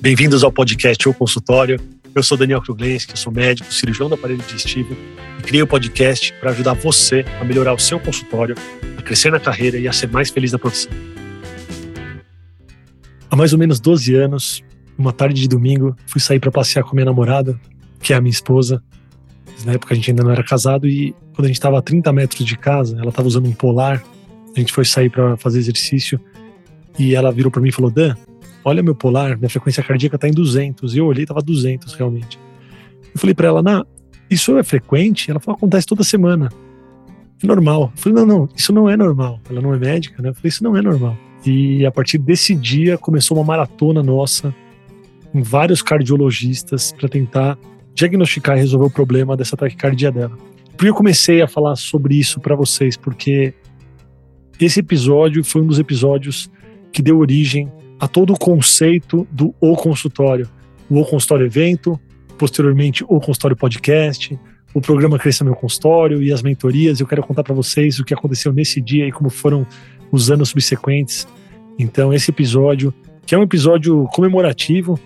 Bem-vindos 0.00 0.44
ao 0.44 0.52
podcast 0.52 1.08
O 1.08 1.14
Consultório. 1.14 1.80
Eu 2.14 2.22
sou 2.22 2.36
Daniel 2.36 2.60
Kruglenski, 2.60 3.18
sou 3.18 3.32
médico, 3.32 3.72
cirurgião 3.72 4.08
do 4.08 4.14
aparelho 4.14 4.42
digestivo 4.42 4.94
e 5.38 5.42
criei 5.42 5.62
o 5.62 5.64
um 5.64 5.68
podcast 5.68 6.34
para 6.34 6.50
ajudar 6.50 6.74
você 6.74 7.24
a 7.40 7.44
melhorar 7.44 7.72
o 7.72 7.78
seu 7.78 7.98
consultório, 7.98 8.54
a 8.98 9.02
crescer 9.02 9.32
na 9.32 9.40
carreira 9.40 9.78
e 9.78 9.88
a 9.88 9.92
ser 9.92 10.10
mais 10.10 10.28
feliz 10.28 10.52
na 10.52 10.58
profissão. 10.58 10.92
Há 13.30 13.36
mais 13.36 13.54
ou 13.54 13.58
menos 13.58 13.80
12 13.80 14.14
anos, 14.14 14.62
uma 14.98 15.12
tarde 15.12 15.40
de 15.40 15.48
domingo, 15.48 15.96
fui 16.06 16.20
sair 16.20 16.40
para 16.40 16.50
passear 16.50 16.84
com 16.84 16.94
minha 16.94 17.06
namorada, 17.06 17.58
que 18.00 18.12
é 18.12 18.16
a 18.16 18.20
minha 18.20 18.32
esposa. 18.32 18.82
Na 19.64 19.72
época 19.72 19.94
a 19.94 19.96
gente 19.96 20.10
ainda 20.10 20.22
não 20.22 20.30
era 20.30 20.44
casado 20.44 20.86
e 20.86 21.14
quando 21.34 21.46
a 21.46 21.48
gente 21.48 21.56
estava 21.56 21.78
a 21.78 21.82
30 21.82 22.12
metros 22.12 22.44
de 22.44 22.56
casa, 22.56 22.98
ela 22.98 23.08
estava 23.08 23.26
usando 23.26 23.46
um 23.46 23.52
polar. 23.52 24.04
A 24.58 24.60
gente 24.60 24.72
foi 24.72 24.84
sair 24.84 25.08
para 25.08 25.36
fazer 25.36 25.60
exercício 25.60 26.20
e 26.98 27.14
ela 27.14 27.30
virou 27.30 27.48
para 27.48 27.62
mim 27.62 27.68
e 27.68 27.72
falou: 27.72 27.92
Dan, 27.92 28.16
olha 28.64 28.82
meu 28.82 28.94
polar, 28.94 29.38
minha 29.38 29.48
frequência 29.48 29.84
cardíaca 29.84 30.16
está 30.16 30.28
em 30.28 30.32
200. 30.32 30.96
E 30.96 30.98
eu 30.98 31.06
olhei, 31.06 31.22
estava 31.22 31.40
200 31.40 31.94
realmente. 31.94 32.40
Eu 33.14 33.20
falei 33.20 33.34
para 33.34 33.46
ela, 33.46 33.62
Nah, 33.62 33.84
isso 34.28 34.58
é 34.58 34.64
frequente? 34.64 35.30
Ela 35.30 35.38
falou, 35.38 35.56
acontece 35.56 35.86
toda 35.86 36.02
semana. 36.02 36.48
É 37.40 37.46
normal. 37.46 37.92
Eu 37.94 38.02
falei, 38.02 38.18
não, 38.18 38.26
não, 38.26 38.48
isso 38.56 38.72
não 38.72 38.90
é 38.90 38.96
normal. 38.96 39.40
Ela 39.48 39.60
não 39.60 39.72
é 39.72 39.78
médica, 39.78 40.20
né? 40.20 40.30
Eu 40.30 40.34
falei, 40.34 40.48
isso 40.48 40.64
não 40.64 40.76
é 40.76 40.82
normal. 40.82 41.16
E 41.46 41.86
a 41.86 41.92
partir 41.92 42.18
desse 42.18 42.52
dia 42.52 42.98
começou 42.98 43.36
uma 43.36 43.44
maratona 43.44 44.02
nossa 44.02 44.52
com 45.30 45.40
vários 45.40 45.82
cardiologistas 45.82 46.90
para 46.90 47.08
tentar 47.08 47.56
diagnosticar 47.94 48.56
e 48.56 48.60
resolver 48.60 48.86
o 48.86 48.90
problema 48.90 49.36
dessa 49.36 49.56
taquicardia 49.56 50.10
dela. 50.10 50.36
Por 50.76 50.84
que 50.84 50.88
eu 50.90 50.94
comecei 50.94 51.40
a 51.42 51.46
falar 51.46 51.76
sobre 51.76 52.16
isso 52.16 52.40
para 52.40 52.56
vocês? 52.56 52.96
Porque 52.96 53.54
esse 54.66 54.80
episódio 54.80 55.44
foi 55.44 55.62
um 55.62 55.66
dos 55.66 55.78
episódios 55.78 56.50
que 56.92 57.02
deu 57.02 57.18
origem 57.18 57.70
a 57.98 58.08
todo 58.08 58.32
o 58.32 58.38
conceito 58.38 59.26
do 59.30 59.54
O 59.60 59.76
Consultório. 59.76 60.48
O 60.88 61.00
O 61.00 61.04
Consultório 61.04 61.46
Evento, 61.46 61.98
posteriormente 62.36 63.04
o 63.04 63.20
Consultório 63.20 63.56
Podcast, 63.56 64.38
o 64.72 64.80
programa 64.80 65.18
Cresça 65.18 65.44
Meu 65.44 65.54
Consultório 65.54 66.22
e 66.22 66.32
as 66.32 66.42
mentorias. 66.42 67.00
Eu 67.00 67.06
quero 67.06 67.22
contar 67.22 67.42
para 67.42 67.54
vocês 67.54 67.98
o 67.98 68.04
que 68.04 68.14
aconteceu 68.14 68.52
nesse 68.52 68.80
dia 68.80 69.06
e 69.06 69.12
como 69.12 69.30
foram 69.30 69.66
os 70.10 70.30
anos 70.30 70.50
subsequentes. 70.50 71.26
Então, 71.78 72.12
esse 72.12 72.30
episódio, 72.30 72.92
que 73.26 73.34
é 73.34 73.38
um 73.38 73.42
episódio 73.42 74.08
comemorativo, 74.12 74.98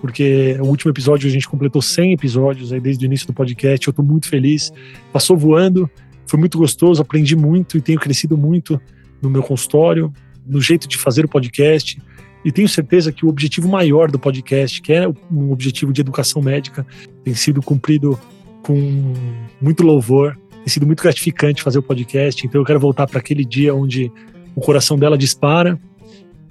porque 0.00 0.56
o 0.60 0.66
último 0.66 0.90
episódio 0.90 1.28
a 1.28 1.32
gente 1.32 1.48
completou 1.48 1.82
100 1.82 2.12
episódios 2.12 2.72
aí 2.72 2.80
desde 2.80 3.04
o 3.04 3.06
início 3.06 3.26
do 3.26 3.32
podcast. 3.32 3.86
Eu 3.86 3.90
estou 3.90 4.04
muito 4.04 4.28
feliz. 4.28 4.72
Passou 5.12 5.36
voando, 5.36 5.90
foi 6.26 6.38
muito 6.38 6.58
gostoso, 6.58 7.02
aprendi 7.02 7.34
muito 7.34 7.76
e 7.76 7.80
tenho 7.80 7.98
crescido 7.98 8.36
muito 8.36 8.80
no 9.20 9.30
meu 9.30 9.42
consultório, 9.42 10.12
no 10.46 10.60
jeito 10.60 10.88
de 10.88 10.96
fazer 10.96 11.24
o 11.24 11.28
podcast 11.28 12.00
e 12.44 12.52
tenho 12.52 12.68
certeza 12.68 13.12
que 13.12 13.26
o 13.26 13.28
objetivo 13.28 13.68
maior 13.68 14.10
do 14.10 14.18
podcast, 14.18 14.80
que 14.80 14.92
é 14.92 15.08
um 15.30 15.50
objetivo 15.50 15.92
de 15.92 16.00
educação 16.00 16.40
médica, 16.40 16.86
tem 17.24 17.34
sido 17.34 17.60
cumprido 17.60 18.18
com 18.62 19.12
muito 19.60 19.82
louvor, 19.82 20.38
tem 20.50 20.68
sido 20.68 20.86
muito 20.86 21.02
gratificante 21.02 21.62
fazer 21.62 21.78
o 21.78 21.82
podcast. 21.82 22.46
Então 22.46 22.60
eu 22.60 22.64
quero 22.64 22.78
voltar 22.78 23.06
para 23.06 23.18
aquele 23.18 23.44
dia 23.44 23.74
onde 23.74 24.10
o 24.54 24.60
coração 24.60 24.98
dela 24.98 25.18
dispara. 25.18 25.78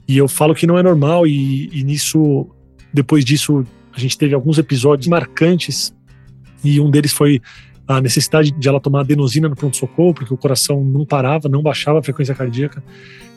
E 0.08 0.18
eu 0.18 0.28
falo 0.28 0.54
que 0.54 0.68
não 0.68 0.78
é 0.78 0.84
normal, 0.84 1.26
e, 1.26 1.70
e 1.74 1.84
nisso, 1.84 2.48
depois 2.94 3.26
disso, 3.26 3.66
a 3.94 4.00
gente 4.00 4.18
teve 4.18 4.34
alguns 4.34 4.58
episódios 4.58 5.08
marcantes, 5.08 5.94
e 6.64 6.80
um 6.80 6.90
deles 6.90 7.12
foi 7.12 7.42
a 7.88 8.02
necessidade 8.02 8.52
de 8.52 8.68
ela 8.68 8.80
tomar 8.82 9.02
adenosina 9.02 9.48
no 9.48 9.56
pronto-socorro, 9.56 10.14
porque 10.14 10.34
o 10.34 10.38
coração 10.38 10.84
não 10.84 11.06
parava, 11.06 11.48
não 11.48 11.62
baixava 11.62 12.00
a 12.00 12.04
frequência 12.04 12.36
cardíaca. 12.36 12.84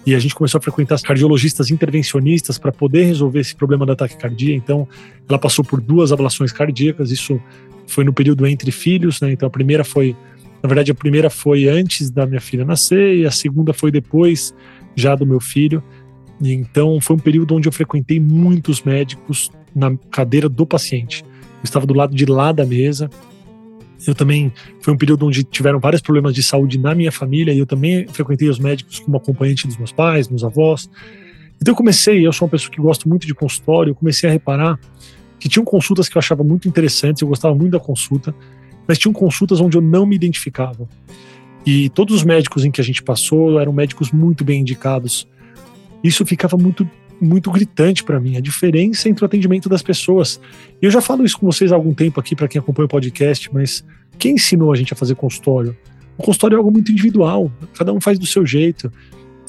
E 0.04 0.14
a 0.14 0.18
gente 0.18 0.34
começou 0.34 0.58
a 0.58 0.62
frequentar 0.62 1.00
cardiologistas 1.00 1.70
intervencionistas 1.70 2.58
para 2.58 2.72
poder 2.72 3.04
resolver 3.04 3.40
esse 3.40 3.54
problema 3.54 3.86
da 3.86 3.94
taquicardia. 3.94 4.54
Então, 4.54 4.88
ela 5.28 5.38
passou 5.38 5.64
por 5.64 5.80
duas 5.80 6.10
ablações 6.10 6.50
cardíacas. 6.50 7.10
Isso 7.10 7.40
foi 7.86 8.02
no 8.02 8.12
período 8.12 8.46
entre 8.46 8.72
filhos, 8.72 9.20
né? 9.20 9.30
Então, 9.30 9.46
a 9.46 9.50
primeira 9.50 9.84
foi, 9.84 10.16
na 10.62 10.68
verdade, 10.68 10.90
a 10.90 10.94
primeira 10.94 11.30
foi 11.30 11.68
antes 11.68 12.10
da 12.10 12.26
minha 12.26 12.40
filha 12.40 12.64
nascer 12.64 13.18
e 13.18 13.26
a 13.26 13.30
segunda 13.30 13.72
foi 13.72 13.90
depois 13.90 14.54
já 14.96 15.14
do 15.14 15.26
meu 15.26 15.38
filho. 15.38 15.82
E 16.40 16.52
então, 16.52 16.98
foi 17.00 17.16
um 17.16 17.18
período 17.18 17.54
onde 17.54 17.68
eu 17.68 17.72
frequentei 17.72 18.18
muitos 18.18 18.82
médicos 18.82 19.50
na 19.76 19.94
cadeira 20.10 20.48
do 20.48 20.66
paciente. 20.66 21.22
Eu 21.22 21.64
estava 21.64 21.86
do 21.86 21.94
lado 21.94 22.16
de 22.16 22.24
lá 22.24 22.52
da 22.52 22.64
mesa, 22.64 23.10
eu 24.06 24.14
também 24.14 24.52
foi 24.80 24.94
um 24.94 24.96
período 24.96 25.26
onde 25.26 25.44
tiveram 25.44 25.78
vários 25.78 26.00
problemas 26.00 26.34
de 26.34 26.42
saúde 26.42 26.78
na 26.78 26.94
minha 26.94 27.12
família 27.12 27.52
e 27.52 27.58
eu 27.58 27.66
também 27.66 28.06
frequentei 28.08 28.48
os 28.48 28.58
médicos 28.58 28.98
como 28.98 29.16
acompanhante 29.16 29.66
dos 29.66 29.76
meus 29.76 29.92
pais, 29.92 30.28
meus 30.28 30.44
avós. 30.44 30.88
Então 31.60 31.72
eu 31.72 31.76
comecei, 31.76 32.26
eu 32.26 32.32
sou 32.32 32.46
uma 32.46 32.50
pessoa 32.50 32.70
que 32.70 32.80
gosto 32.80 33.08
muito 33.08 33.26
de 33.26 33.34
consultório, 33.34 33.90
eu 33.90 33.94
comecei 33.94 34.28
a 34.28 34.32
reparar 34.32 34.78
que 35.38 35.48
tinham 35.48 35.64
consultas 35.64 36.08
que 36.08 36.16
eu 36.16 36.18
achava 36.18 36.44
muito 36.44 36.68
interessantes, 36.68 37.22
eu 37.22 37.28
gostava 37.28 37.54
muito 37.54 37.72
da 37.72 37.80
consulta, 37.80 38.34
mas 38.86 38.98
tinham 38.98 39.12
consultas 39.12 39.60
onde 39.60 39.76
eu 39.76 39.80
não 39.80 40.04
me 40.04 40.14
identificava. 40.14 40.86
E 41.64 41.88
todos 41.90 42.14
os 42.14 42.24
médicos 42.24 42.64
em 42.64 42.70
que 42.70 42.80
a 42.80 42.84
gente 42.84 43.02
passou 43.02 43.58
eram 43.58 43.72
médicos 43.72 44.10
muito 44.10 44.44
bem 44.44 44.60
indicados. 44.60 45.28
Isso 46.02 46.24
ficava 46.24 46.56
muito 46.56 46.88
muito 47.20 47.50
gritante 47.50 48.02
para 48.02 48.18
mim, 48.18 48.36
a 48.36 48.40
diferença 48.40 49.08
entre 49.08 49.24
o 49.24 49.26
atendimento 49.26 49.68
das 49.68 49.82
pessoas. 49.82 50.40
E 50.80 50.86
eu 50.86 50.90
já 50.90 51.00
falo 51.00 51.24
isso 51.24 51.38
com 51.38 51.46
vocês 51.46 51.72
há 51.72 51.74
algum 51.74 51.92
tempo 51.92 52.18
aqui, 52.18 52.34
para 52.34 52.48
quem 52.48 52.58
acompanha 52.58 52.86
o 52.86 52.88
podcast, 52.88 53.52
mas 53.52 53.84
quem 54.18 54.34
ensinou 54.34 54.72
a 54.72 54.76
gente 54.76 54.92
a 54.92 54.96
fazer 54.96 55.14
consultório? 55.14 55.76
O 56.16 56.22
consultório 56.22 56.56
é 56.56 56.58
algo 56.58 56.70
muito 56.70 56.92
individual, 56.92 57.50
cada 57.76 57.92
um 57.92 58.00
faz 58.00 58.18
do 58.18 58.26
seu 58.26 58.44
jeito. 58.44 58.92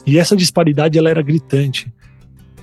E 0.06 0.18
essa 0.18 0.36
disparidade 0.36 0.98
ela 0.98 1.10
era 1.10 1.22
gritante 1.22 1.92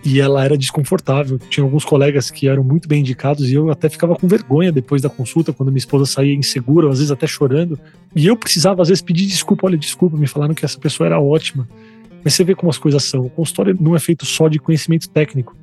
e 0.05 0.21
ela 0.21 0.45
era 0.45 0.57
desconfortável. 0.57 1.39
Tinha 1.39 1.65
alguns 1.65 1.85
colegas 1.85 2.31
que 2.31 2.49
eram 2.49 2.65
muito 2.65 2.89
bem 2.89 3.01
indicados 3.01 3.51
e 3.51 3.55
eu 3.55 3.71
até 3.71 3.89
ficava 3.89 4.17
com 4.17 4.27
vergonha 4.27 4.73
depois 4.73 5.03
da 5.03 5.09
consulta, 5.09 5.53
quando 5.53 5.71
minha 5.71 5.79
esposa 5.79 6.07
saía 6.07 6.35
insegura, 6.35 6.89
às 6.89 6.99
vezes 6.99 7.11
até 7.11 7.27
chorando. 7.27 7.79
E 8.15 8.27
eu 8.27 8.37
precisava, 8.37 8.83
às 8.83 8.89
vezes, 8.89 9.03
pedir 9.03 9.27
desculpa. 9.27 9.67
Olha, 9.67 9.77
desculpa, 9.77 10.17
me 10.17 10.27
falaram 10.27 10.55
que 10.55 10.65
essa 10.65 10.79
pessoa 10.79 11.07
era 11.07 11.21
ótima. 11.21 11.69
Mas 12.25 12.35
você 12.35 12.45
vê 12.45 12.55
como 12.55 12.71
as 12.71 12.79
coisas 12.79 13.05
são. 13.05 13.23
O 13.23 13.31
consultório 13.31 13.77
não 13.81 13.95
é 13.95 13.99
feito 13.99 14.27
só 14.27 14.49
de 14.49 14.59
conhecimento 14.59 15.09
técnico. 15.09 15.57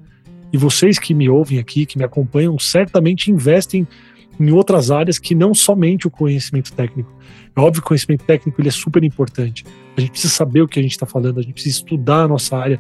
E 0.52 0.58
vocês 0.58 0.98
que 0.98 1.14
me 1.14 1.30
ouvem 1.30 1.60
aqui, 1.60 1.86
que 1.86 1.98
me 1.98 2.04
acompanham, 2.04 2.58
certamente 2.58 3.32
investem 3.32 3.88
em 4.40 4.52
outras 4.52 4.92
áreas 4.92 5.18
que 5.18 5.34
não 5.34 5.54
somente 5.54 6.08
o 6.08 6.12
conhecimento 6.12 6.74
técnico. 6.74 7.14
É 7.56 7.60
óbvio 7.60 7.82
que 7.82 7.88
o 7.88 7.90
conhecimento 7.90 8.26
técnico 8.26 8.60
ele 8.60 8.70
é 8.70 8.72
super 8.72 9.04
importante. 9.04 9.66
A 9.96 10.02
gente 10.02 10.12
precisa 10.12 10.34
saber 10.34 10.62
o 10.62 10.68
que 10.68 10.80
a 10.80 10.82
gente 10.82 10.92
está 10.92 11.06
falando, 11.06 11.40
a 11.40 11.42
gente 11.42 11.54
precisa 11.54 11.78
estudar 11.78 12.24
a 12.24 12.28
nossa 12.28 12.58
área, 12.58 12.80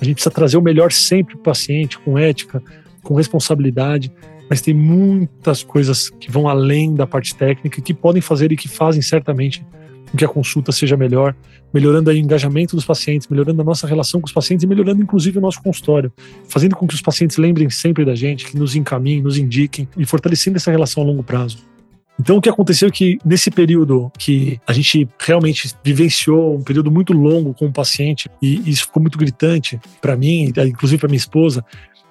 a 0.00 0.04
gente 0.04 0.14
precisa 0.14 0.30
trazer 0.30 0.56
o 0.56 0.62
melhor 0.62 0.92
sempre 0.92 1.34
para 1.34 1.40
o 1.40 1.42
paciente, 1.42 1.98
com 1.98 2.18
ética, 2.18 2.62
com 3.02 3.14
responsabilidade. 3.14 4.12
Mas 4.48 4.60
tem 4.60 4.74
muitas 4.74 5.62
coisas 5.62 6.10
que 6.10 6.30
vão 6.30 6.48
além 6.48 6.94
da 6.94 7.06
parte 7.06 7.34
técnica 7.34 7.80
que 7.80 7.94
podem 7.94 8.22
fazer 8.22 8.52
e 8.52 8.56
que 8.56 8.68
fazem 8.68 9.02
certamente 9.02 9.64
com 10.12 10.18
que 10.18 10.24
a 10.24 10.28
consulta 10.28 10.70
seja 10.70 10.96
melhor, 10.96 11.34
melhorando 11.72 12.10
o 12.10 12.12
engajamento 12.12 12.76
dos 12.76 12.84
pacientes, 12.84 13.26
melhorando 13.28 13.62
a 13.62 13.64
nossa 13.64 13.86
relação 13.86 14.20
com 14.20 14.26
os 14.26 14.32
pacientes 14.32 14.62
e 14.62 14.66
melhorando 14.66 15.02
inclusive 15.02 15.38
o 15.38 15.40
nosso 15.40 15.60
consultório, 15.62 16.12
fazendo 16.48 16.76
com 16.76 16.86
que 16.86 16.94
os 16.94 17.00
pacientes 17.00 17.38
lembrem 17.38 17.68
sempre 17.70 18.04
da 18.04 18.14
gente, 18.14 18.44
que 18.44 18.56
nos 18.56 18.76
encaminhem, 18.76 19.22
nos 19.22 19.38
indiquem 19.38 19.88
e 19.96 20.04
fortalecendo 20.04 20.58
essa 20.58 20.70
relação 20.70 21.02
a 21.02 21.06
longo 21.06 21.22
prazo. 21.22 21.58
Então, 22.20 22.36
o 22.36 22.42
que 22.42 22.48
aconteceu 22.48 22.88
é 22.88 22.90
que 22.90 23.18
nesse 23.24 23.50
período 23.50 24.12
que 24.18 24.60
a 24.66 24.72
gente 24.72 25.08
realmente 25.18 25.74
vivenciou 25.82 26.56
um 26.56 26.62
período 26.62 26.90
muito 26.90 27.12
longo 27.14 27.54
com 27.54 27.66
o 27.66 27.72
paciente, 27.72 28.30
e 28.40 28.70
isso 28.70 28.82
ficou 28.82 29.00
muito 29.00 29.18
gritante 29.18 29.80
para 30.00 30.14
mim, 30.14 30.52
inclusive 30.66 31.00
para 31.00 31.08
minha 31.08 31.16
esposa, 31.16 31.64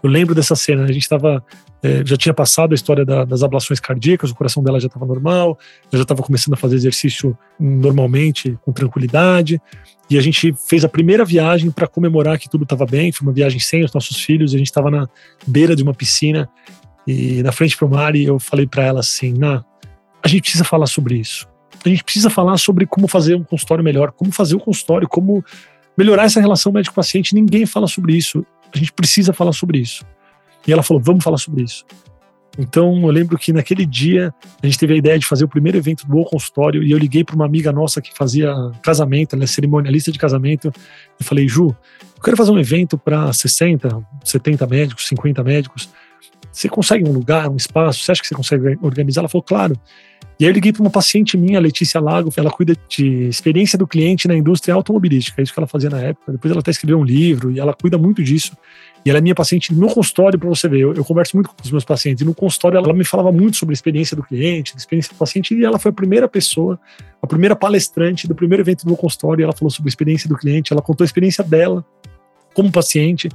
eu 0.04 0.10
lembro 0.10 0.34
dessa 0.34 0.56
cena, 0.56 0.84
a 0.84 0.92
gente 0.92 1.04
estava 1.04 1.44
é, 1.84 2.06
já 2.06 2.16
tinha 2.16 2.34
passado 2.34 2.74
a 2.74 2.76
história 2.76 3.04
da, 3.04 3.26
das 3.26 3.42
ablações 3.42 3.80
cardíacas, 3.80 4.30
o 4.30 4.36
coração 4.36 4.64
dela 4.64 4.80
já 4.80 4.86
estava 4.86 5.06
normal, 5.06 5.58
ela 5.92 5.98
já 5.98 6.04
estava 6.04 6.22
começando 6.22 6.54
a 6.54 6.58
fazer 6.58 6.76
exercício 6.76 7.36
normalmente, 7.60 8.58
com 8.62 8.72
tranquilidade. 8.72 9.60
E 10.10 10.18
a 10.18 10.22
gente 10.22 10.54
fez 10.68 10.86
a 10.86 10.90
primeira 10.90 11.26
viagem 11.26 11.72
para 11.72 11.88
comemorar 11.88 12.38
que 12.38 12.50
tudo 12.50 12.64
estava 12.64 12.86
bem. 12.86 13.12
Foi 13.12 13.28
uma 13.28 13.34
viagem 13.34 13.60
sem 13.60 13.84
os 13.84 13.94
nossos 13.94 14.22
filhos. 14.22 14.54
A 14.54 14.58
gente 14.58 14.68
estava 14.68 14.92
na 14.92 15.08
beira 15.48 15.76
de 15.76 15.82
uma 15.82 15.94
piscina 15.94 16.50
e 17.08 17.42
na 17.42 17.52
frente 17.52 17.76
para 17.78 17.88
o 17.88 17.90
mar. 17.90 18.16
E 18.16 18.26
eu 18.26 18.38
falei 18.38 18.68
para 18.68 18.84
ela 18.84 19.00
assim: 19.00 19.34
"Na, 19.34 19.64
a 20.22 20.28
gente 20.28 20.42
precisa 20.44 20.64
falar 20.64 20.86
sobre 20.86 21.16
isso. 21.16 21.48
A 21.84 21.90
gente 21.90 22.04
precisa 22.04 22.30
falar 22.30 22.58
sobre 22.58 22.86
como 22.86 23.08
fazer 23.08 23.36
um 23.36 23.44
consultório 23.44 23.84
melhor, 23.84 24.12
como 24.12 24.32
fazer 24.32 24.54
o 24.54 24.58
um 24.58 24.62
consultório, 24.62 25.08
como 25.08 25.44
melhorar 25.98 26.26
essa 26.26 26.40
relação 26.40 26.72
médico-paciente. 26.72 27.34
Ninguém 27.34 27.66
fala 27.66 27.88
sobre 27.88 28.16
isso. 28.16 28.46
A 28.74 28.78
gente 28.78 28.94
precisa 28.94 29.34
falar 29.34 29.54
sobre 29.54 29.80
isso. 29.80 30.06
E 30.68 30.72
ela 30.72 30.84
falou: 30.84 31.02
vamos 31.02 31.24
falar 31.24 31.38
sobre 31.38 31.64
isso. 31.64 31.86
Então 32.58 33.02
eu 33.02 33.10
lembro 33.10 33.38
que 33.38 33.54
naquele 33.54 33.86
dia 33.86 34.34
a 34.62 34.66
gente 34.66 34.78
teve 34.78 34.94
a 34.94 34.98
ideia 34.98 35.18
de 35.18 35.26
fazer 35.26 35.46
o 35.46 35.48
primeiro 35.48 35.78
evento 35.78 36.06
do 36.06 36.18
O 36.18 36.26
Consultório 36.26 36.84
e 36.84 36.92
eu 36.92 36.98
liguei 36.98 37.24
para 37.24 37.36
uma 37.36 37.46
amiga 37.46 37.72
nossa 37.72 38.02
que 38.02 38.14
fazia 38.14 38.54
casamento, 38.84 39.36
ela 39.36 39.46
é 39.46 39.48
cerimonialista 39.48 40.12
de 40.12 40.20
casamento, 40.20 40.72
e 41.20 41.24
falei: 41.24 41.48
Ju, 41.48 41.68
eu 41.68 42.24
quero 42.24 42.36
fazer 42.36 42.52
um 42.52 42.60
evento 42.60 42.98
para 42.98 43.32
60, 43.32 44.06
70 44.24 44.68
médicos, 44.68 45.08
50 45.08 45.44
médicos. 45.44 45.90
Você 46.52 46.68
consegue 46.68 47.08
um 47.08 47.14
lugar, 47.14 47.50
um 47.50 47.56
espaço? 47.56 48.04
Você 48.04 48.12
acha 48.12 48.22
que 48.22 48.28
você 48.28 48.36
consegue 48.36 48.78
organizar? 48.82 49.22
Ela 49.22 49.30
falou, 49.30 49.44
claro. 49.44 49.76
E 50.40 50.44
aí 50.44 50.50
eu 50.50 50.54
liguei 50.54 50.74
para 50.74 50.82
uma 50.82 50.90
paciente 50.90 51.38
minha, 51.38 51.60
Letícia 51.60 52.02
Lago, 52.02 52.34
ela 52.36 52.50
cuida 52.50 52.76
de 52.90 53.28
experiência 53.28 53.78
do 53.78 53.86
cliente 53.86 54.28
na 54.28 54.36
indústria 54.36 54.74
automobilística, 54.74 55.40
é 55.40 55.44
isso 55.44 55.54
que 55.54 55.60
ela 55.60 55.68
fazia 55.68 55.90
na 55.90 56.00
época. 56.00 56.32
Depois 56.32 56.52
ela 56.52 56.62
até 56.62 56.72
escreveu 56.72 56.98
um 56.98 57.04
livro 57.04 57.52
e 57.52 57.60
ela 57.60 57.76
cuida 57.76 57.96
muito 57.96 58.24
disso. 58.24 58.58
E 59.06 59.10
ela 59.10 59.20
é 59.20 59.22
minha 59.22 59.36
paciente 59.36 59.74
no 59.74 59.88
consultório, 59.88 60.40
para 60.40 60.50
você 60.50 60.68
ver. 60.68 60.80
Eu, 60.80 60.94
eu, 60.94 61.06
converso 61.06 61.36
muito 61.36 61.50
com 61.50 61.56
os 61.64 61.72
meus 61.72 61.86
pacientes. 61.86 62.22
E 62.22 62.26
no 62.26 62.34
consultório 62.34 62.78
ela 62.78 62.94
me 62.94 63.04
falava 63.04 63.32
muito 63.32 63.58
sobre 63.58 63.74
a 63.74 63.76
experiência 63.76 64.16
do 64.18 64.24
cliente, 64.24 64.74
a 64.76 64.78
experiência 64.78 65.14
do 65.14 65.18
paciente. 65.18 65.56
E 65.56 65.64
ela 65.64 65.78
foi 65.78 65.90
a 65.90 65.94
primeira 65.94 66.28
pessoa, 66.28 66.80
a 67.22 67.28
primeira 67.28 67.56
palestrante 67.56 68.28
do 68.28 68.34
primeiro 68.34 68.64
evento 68.64 68.84
do 68.84 68.88
meu 68.88 68.98
consultório. 68.98 69.44
ela 69.44 69.54
falou 69.54 69.70
sobre 69.70 69.90
a 69.90 69.92
experiência 69.92 70.28
do 70.28 70.36
cliente, 70.36 70.74
ela 70.74 70.82
contou 70.82 71.04
a 71.04 71.06
experiência 71.06 71.44
dela 71.44 71.86
como 72.54 72.72
paciente. 72.72 73.30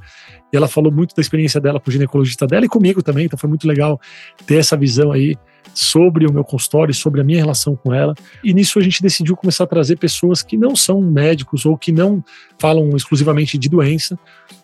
E 0.51 0.55
ela 0.55 0.67
falou 0.67 0.91
muito 0.91 1.15
da 1.15 1.21
experiência 1.21 1.59
dela 1.59 1.79
com 1.79 1.89
o 1.89 1.93
ginecologista 1.93 2.47
dela 2.47 2.65
e 2.65 2.69
comigo 2.69 3.01
também. 3.03 3.25
Então 3.25 3.37
foi 3.37 3.49
muito 3.49 3.67
legal 3.67 3.99
ter 4.45 4.55
essa 4.55 4.77
visão 4.77 5.11
aí 5.11 5.35
sobre 5.73 6.25
o 6.25 6.33
meu 6.33 6.43
consultório, 6.43 6.93
sobre 6.93 7.21
a 7.21 7.23
minha 7.23 7.37
relação 7.37 7.75
com 7.75 7.93
ela. 7.93 8.15
E 8.43 8.53
nisso 8.53 8.79
a 8.79 8.81
gente 8.81 9.01
decidiu 9.01 9.35
começar 9.35 9.65
a 9.65 9.67
trazer 9.67 9.97
pessoas 9.97 10.41
que 10.41 10.57
não 10.57 10.75
são 10.75 11.01
médicos 11.01 11.65
ou 11.65 11.77
que 11.77 11.91
não 11.91 12.23
falam 12.57 12.95
exclusivamente 12.95 13.57
de 13.57 13.69
doença, 13.69 14.17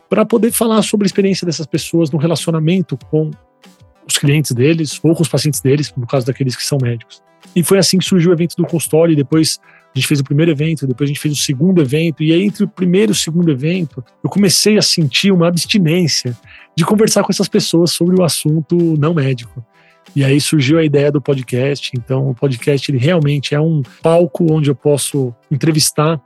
para 0.09 0.25
poder 0.25 0.51
falar 0.51 0.81
sobre 0.81 1.05
a 1.05 1.07
experiência 1.07 1.45
dessas 1.45 1.65
pessoas 1.65 2.11
no 2.11 2.17
relacionamento 2.17 2.97
com 3.09 3.31
os 4.07 4.17
clientes 4.17 4.51
deles 4.51 4.99
ou 5.03 5.15
com 5.15 5.21
os 5.21 5.27
pacientes 5.27 5.61
deles, 5.61 5.93
no 5.95 6.07
caso 6.07 6.25
daqueles 6.25 6.55
que 6.55 6.63
são 6.63 6.77
médicos. 6.81 7.21
E 7.55 7.63
foi 7.63 7.77
assim 7.77 7.97
que 7.97 8.05
surgiu 8.05 8.31
o 8.31 8.33
evento 8.33 8.55
do 8.55 8.65
consultório, 8.65 9.13
e 9.13 9.15
depois 9.15 9.59
a 9.95 9.99
gente 9.99 10.07
fez 10.07 10.19
o 10.19 10.23
primeiro 10.23 10.51
evento, 10.51 10.87
depois 10.87 11.07
a 11.07 11.13
gente 11.13 11.19
fez 11.19 11.33
o 11.33 11.41
segundo 11.41 11.81
evento, 11.81 12.23
e 12.23 12.33
aí 12.33 12.43
entre 12.43 12.63
o 12.63 12.67
primeiro 12.67 13.11
e 13.11 13.13
o 13.13 13.15
segundo 13.15 13.51
evento, 13.51 14.03
eu 14.23 14.29
comecei 14.29 14.77
a 14.77 14.81
sentir 14.81 15.31
uma 15.31 15.47
abstinência 15.47 16.35
de 16.75 16.83
conversar 16.83 17.23
com 17.23 17.31
essas 17.31 17.47
pessoas 17.47 17.91
sobre 17.91 18.19
o 18.19 18.23
assunto 18.23 18.75
não 18.97 19.13
médico. 19.13 19.63
E 20.15 20.23
aí 20.23 20.39
surgiu 20.39 20.77
a 20.77 20.83
ideia 20.83 21.11
do 21.11 21.21
podcast. 21.21 21.91
Então, 21.95 22.29
o 22.29 22.35
podcast 22.35 22.89
ele 22.91 22.99
realmente 22.99 23.55
é 23.55 23.59
um 23.59 23.81
palco 24.01 24.51
onde 24.51 24.69
eu 24.69 24.75
posso 24.75 25.33
entrevistar 25.49 26.21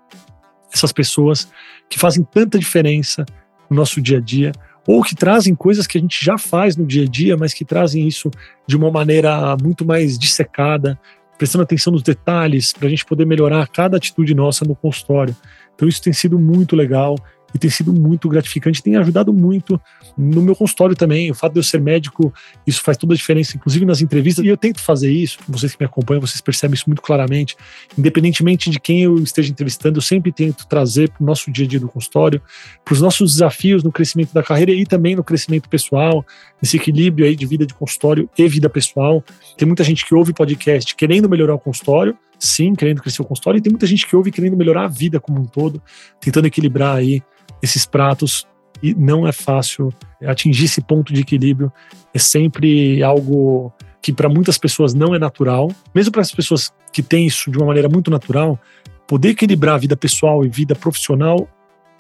essas 0.74 0.92
pessoas 0.92 1.50
que 1.90 1.98
fazem 1.98 2.24
tanta 2.24 2.60
diferença 2.60 3.25
no 3.69 3.78
nosso 3.78 4.02
dia 4.02 4.18
a 4.18 4.22
dia, 4.22 4.52
ou 4.86 5.04
que 5.04 5.16
trazem 5.16 5.54
coisas 5.54 5.86
que 5.86 5.98
a 5.98 6.02
gente 6.02 6.24
já 6.24 6.38
faz 6.38 6.78
no 6.78 6.86
dia 6.86 7.04
a 7.04 7.08
dia, 7.08 7.36
mas 7.36 7.54
que 7.54 7.66
trazem 7.66 8.08
isso 8.08 8.31
de 8.66 8.78
uma 8.78 8.90
maneira 8.90 9.56
muito 9.62 9.86
mais 9.86 10.18
dissecada, 10.18 10.98
prestando 11.38 11.63
atenção 11.63 11.94
nos 11.94 12.01
detalhes, 12.01 12.74
para 12.74 12.88
a 12.88 12.89
gente 12.89 13.06
poder 13.06 13.25
melhorar 13.25 13.68
cada 13.68 13.98
atitude 13.98 14.34
nossa 14.34 14.66
no 14.66 14.75
consultório. 14.75 15.36
Então, 15.75 15.88
isso 15.88 16.01
tem 16.01 16.13
sido 16.13 16.39
muito 16.39 16.75
legal 16.75 17.16
e 17.57 17.59
tem 17.59 17.69
sido 17.71 17.92
muito 17.92 18.30
gratificante, 18.30 18.83
tem 18.83 18.95
ajudado 18.95 19.33
muito 19.33 19.81
no 20.15 20.44
meu 20.44 20.56
consultório 20.56 20.95
também. 20.95 21.31
O 21.31 21.33
fato 21.33 21.54
de 21.54 21.59
eu 21.59 21.63
ser 21.63 21.81
médico, 21.81 22.31
isso 22.68 22.83
faz 22.83 22.95
toda 22.98 23.13
a 23.13 23.18
diferença, 23.18 23.57
inclusive 23.57 23.83
nas 23.83 24.00
entrevistas, 24.00 24.45
e 24.45 24.48
eu 24.48 24.56
tento 24.56 24.80
fazer 24.80 25.12
isso. 25.12 25.39
Vocês 25.50 25.74
que 25.74 25.81
me 25.81 25.88
acompanham, 25.88 26.21
vocês 26.21 26.39
percebem 26.39 26.75
isso 26.75 26.83
muito 26.88 27.01
claramente. 27.01 27.57
Independentemente 27.98 28.69
de 28.69 28.80
quem 28.80 29.01
eu 29.01 29.18
esteja 29.18 29.51
entrevistando, 29.51 29.98
eu 29.98 30.01
sempre 30.04 30.31
tento 30.31 30.68
trazer 30.68 31.09
para 31.09 31.24
o 31.24 31.25
nosso 31.25 31.51
dia 31.51 31.65
a 31.65 31.68
dia 31.68 31.80
do 31.80 31.89
consultório, 31.89 32.39
para 32.86 32.94
os 32.94 33.01
nossos 33.01 33.33
desafios 33.33 33.83
no 33.83 33.92
crescimento 33.92 34.31
da 34.33 34.44
carreira 34.44 34.71
e 34.71 34.86
também 34.86 35.15
no 35.15 35.24
crescimento 35.24 35.68
pessoal, 35.68 36.24
nesse 36.62 36.77
equilíbrio 36.77 37.25
aí 37.25 37.36
de 37.36 37.45
vida 37.48 37.65
de 37.65 37.74
consultório 37.74 38.30
e 38.38 38.48
vida 38.48 38.69
pessoal. 38.69 39.24
Tem 39.57 39.65
muita 39.65 39.83
gente 39.83 40.06
que 40.06 40.13
ouve 40.13 40.31
podcast 40.31 40.95
querendo 40.95 41.27
melhorar 41.27 41.56
o 41.56 41.59
consultório, 41.59 42.15
sim, 42.39 42.74
querendo 42.74 43.01
crescer 43.01 43.22
o 43.22 43.25
consultório, 43.25 43.57
e 43.57 43.62
tem 43.62 43.72
muita 43.72 43.88
gente 43.88 44.06
que 44.06 44.16
ouve 44.16 44.31
querendo 44.31 44.57
melhorar 44.57 44.86
a 44.86 44.88
vida 44.88 45.19
como 45.19 45.42
um 45.42 45.45
todo, 45.45 45.81
tentando 46.19 46.48
equilibrar 46.48 46.98
aí 46.98 47.22
esses 47.62 47.86
pratos 47.86 48.48
e 48.81 48.94
não 48.94 49.28
é 49.28 49.31
fácil 49.31 49.92
atingir 50.24 50.66
esse 50.66 50.81
ponto 50.81 51.12
de 51.12 51.22
equilíbrio. 51.22 51.72
É 52.13 52.19
sempre 52.19 53.01
algo 53.01 53.74
que 54.01 54.13
para 54.13 54.30
muitas 54.30 54.57
pessoas 54.57 54.94
não 54.94 55.16
é 55.16 55.19
natural, 55.19 55.72
mesmo 55.94 56.12
para 56.12 56.22
as 56.22 56.31
pessoas 56.31 56.72
que 56.94 57.01
têm 57.01 57.28
isso 57.28 57.51
de 57.51 57.57
uma 57.57 57.68
maneira 57.68 57.89
muito 57.89 58.12
natural, 58.12 58.60
poder 59.07 59.30
equilibrar 59.30 59.75
a 59.75 59.80
vida 59.80 59.95
pessoal 59.95 60.45
e 60.45 60.50
vida 60.50 60.75
profissional 60.75 61.48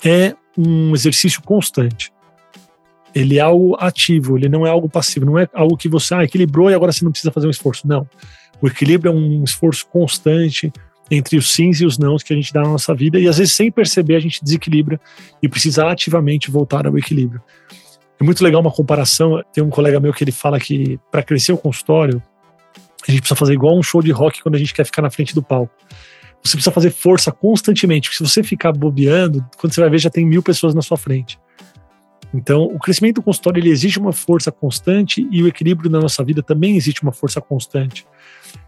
é 0.03 0.35
um 0.57 0.93
exercício 0.93 1.41
constante. 1.41 2.11
Ele 3.15 3.37
é 3.37 3.41
algo 3.41 3.75
ativo, 3.79 4.37
ele 4.37 4.49
não 4.49 4.65
é 4.65 4.69
algo 4.69 4.87
passivo, 4.87 5.25
não 5.25 5.39
é 5.39 5.49
algo 5.53 5.75
que 5.75 5.89
você 5.89 6.13
ah, 6.13 6.23
equilibrou 6.23 6.69
e 6.69 6.73
agora 6.73 6.91
você 6.91 7.03
não 7.03 7.11
precisa 7.11 7.31
fazer 7.31 7.47
um 7.47 7.51
esforço. 7.51 7.87
Não. 7.87 8.07
O 8.61 8.67
equilíbrio 8.67 9.11
é 9.11 9.15
um 9.15 9.43
esforço 9.43 9.85
constante, 9.87 10.71
entre 11.09 11.37
os 11.37 11.53
sims 11.53 11.79
e 11.79 11.85
os 11.85 11.97
nãos 11.97 12.21
que 12.21 12.33
a 12.33 12.35
gente 12.35 12.53
dá 12.53 12.61
na 12.61 12.69
nossa 12.69 12.93
vida 12.93 13.19
e 13.19 13.27
às 13.27 13.37
vezes 13.37 13.53
sem 13.53 13.71
perceber 13.71 14.15
a 14.15 14.19
gente 14.19 14.43
desequilibra 14.43 14.99
e 15.41 15.47
precisa 15.47 15.87
ativamente 15.87 16.51
voltar 16.51 16.85
ao 16.85 16.97
equilíbrio. 16.97 17.41
É 18.19 18.23
muito 18.23 18.43
legal 18.43 18.61
uma 18.61 18.71
comparação. 18.71 19.41
Tem 19.53 19.63
um 19.63 19.69
colega 19.69 19.99
meu 19.99 20.11
que 20.11 20.23
ele 20.23 20.31
fala 20.31 20.59
que 20.59 20.99
para 21.11 21.23
crescer 21.23 21.53
o 21.53 21.57
consultório 21.57 22.21
a 23.07 23.11
gente 23.11 23.21
precisa 23.21 23.37
fazer 23.37 23.53
igual 23.53 23.77
um 23.77 23.83
show 23.83 24.01
de 24.01 24.11
rock 24.11 24.41
quando 24.41 24.55
a 24.55 24.57
gente 24.57 24.73
quer 24.73 24.85
ficar 24.85 25.01
na 25.01 25.09
frente 25.09 25.33
do 25.33 25.41
palco. 25.41 25.73
Você 26.43 26.57
precisa 26.57 26.71
fazer 26.71 26.91
força 26.91 27.31
constantemente, 27.31 28.09
porque 28.09 28.17
se 28.23 28.29
você 28.29 28.43
ficar 28.43 28.71
bobeando, 28.71 29.45
quando 29.57 29.73
você 29.73 29.81
vai 29.81 29.89
ver 29.89 29.99
já 29.99 30.09
tem 30.09 30.25
mil 30.25 30.43
pessoas 30.43 30.73
na 30.73 30.81
sua 30.81 30.97
frente. 30.97 31.39
Então, 32.33 32.63
o 32.63 32.77
crescimento 32.77 33.15
do 33.15 33.21
consultório 33.23 33.59
ele 33.59 33.69
exige 33.69 33.99
uma 33.99 34.11
força 34.11 34.51
constante 34.51 35.27
e 35.31 35.41
o 35.41 35.47
equilíbrio 35.47 35.89
na 35.89 35.99
nossa 35.99 36.23
vida 36.23 36.43
também 36.43 36.75
existe 36.75 37.01
uma 37.01 37.11
força 37.11 37.39
constante. 37.39 38.05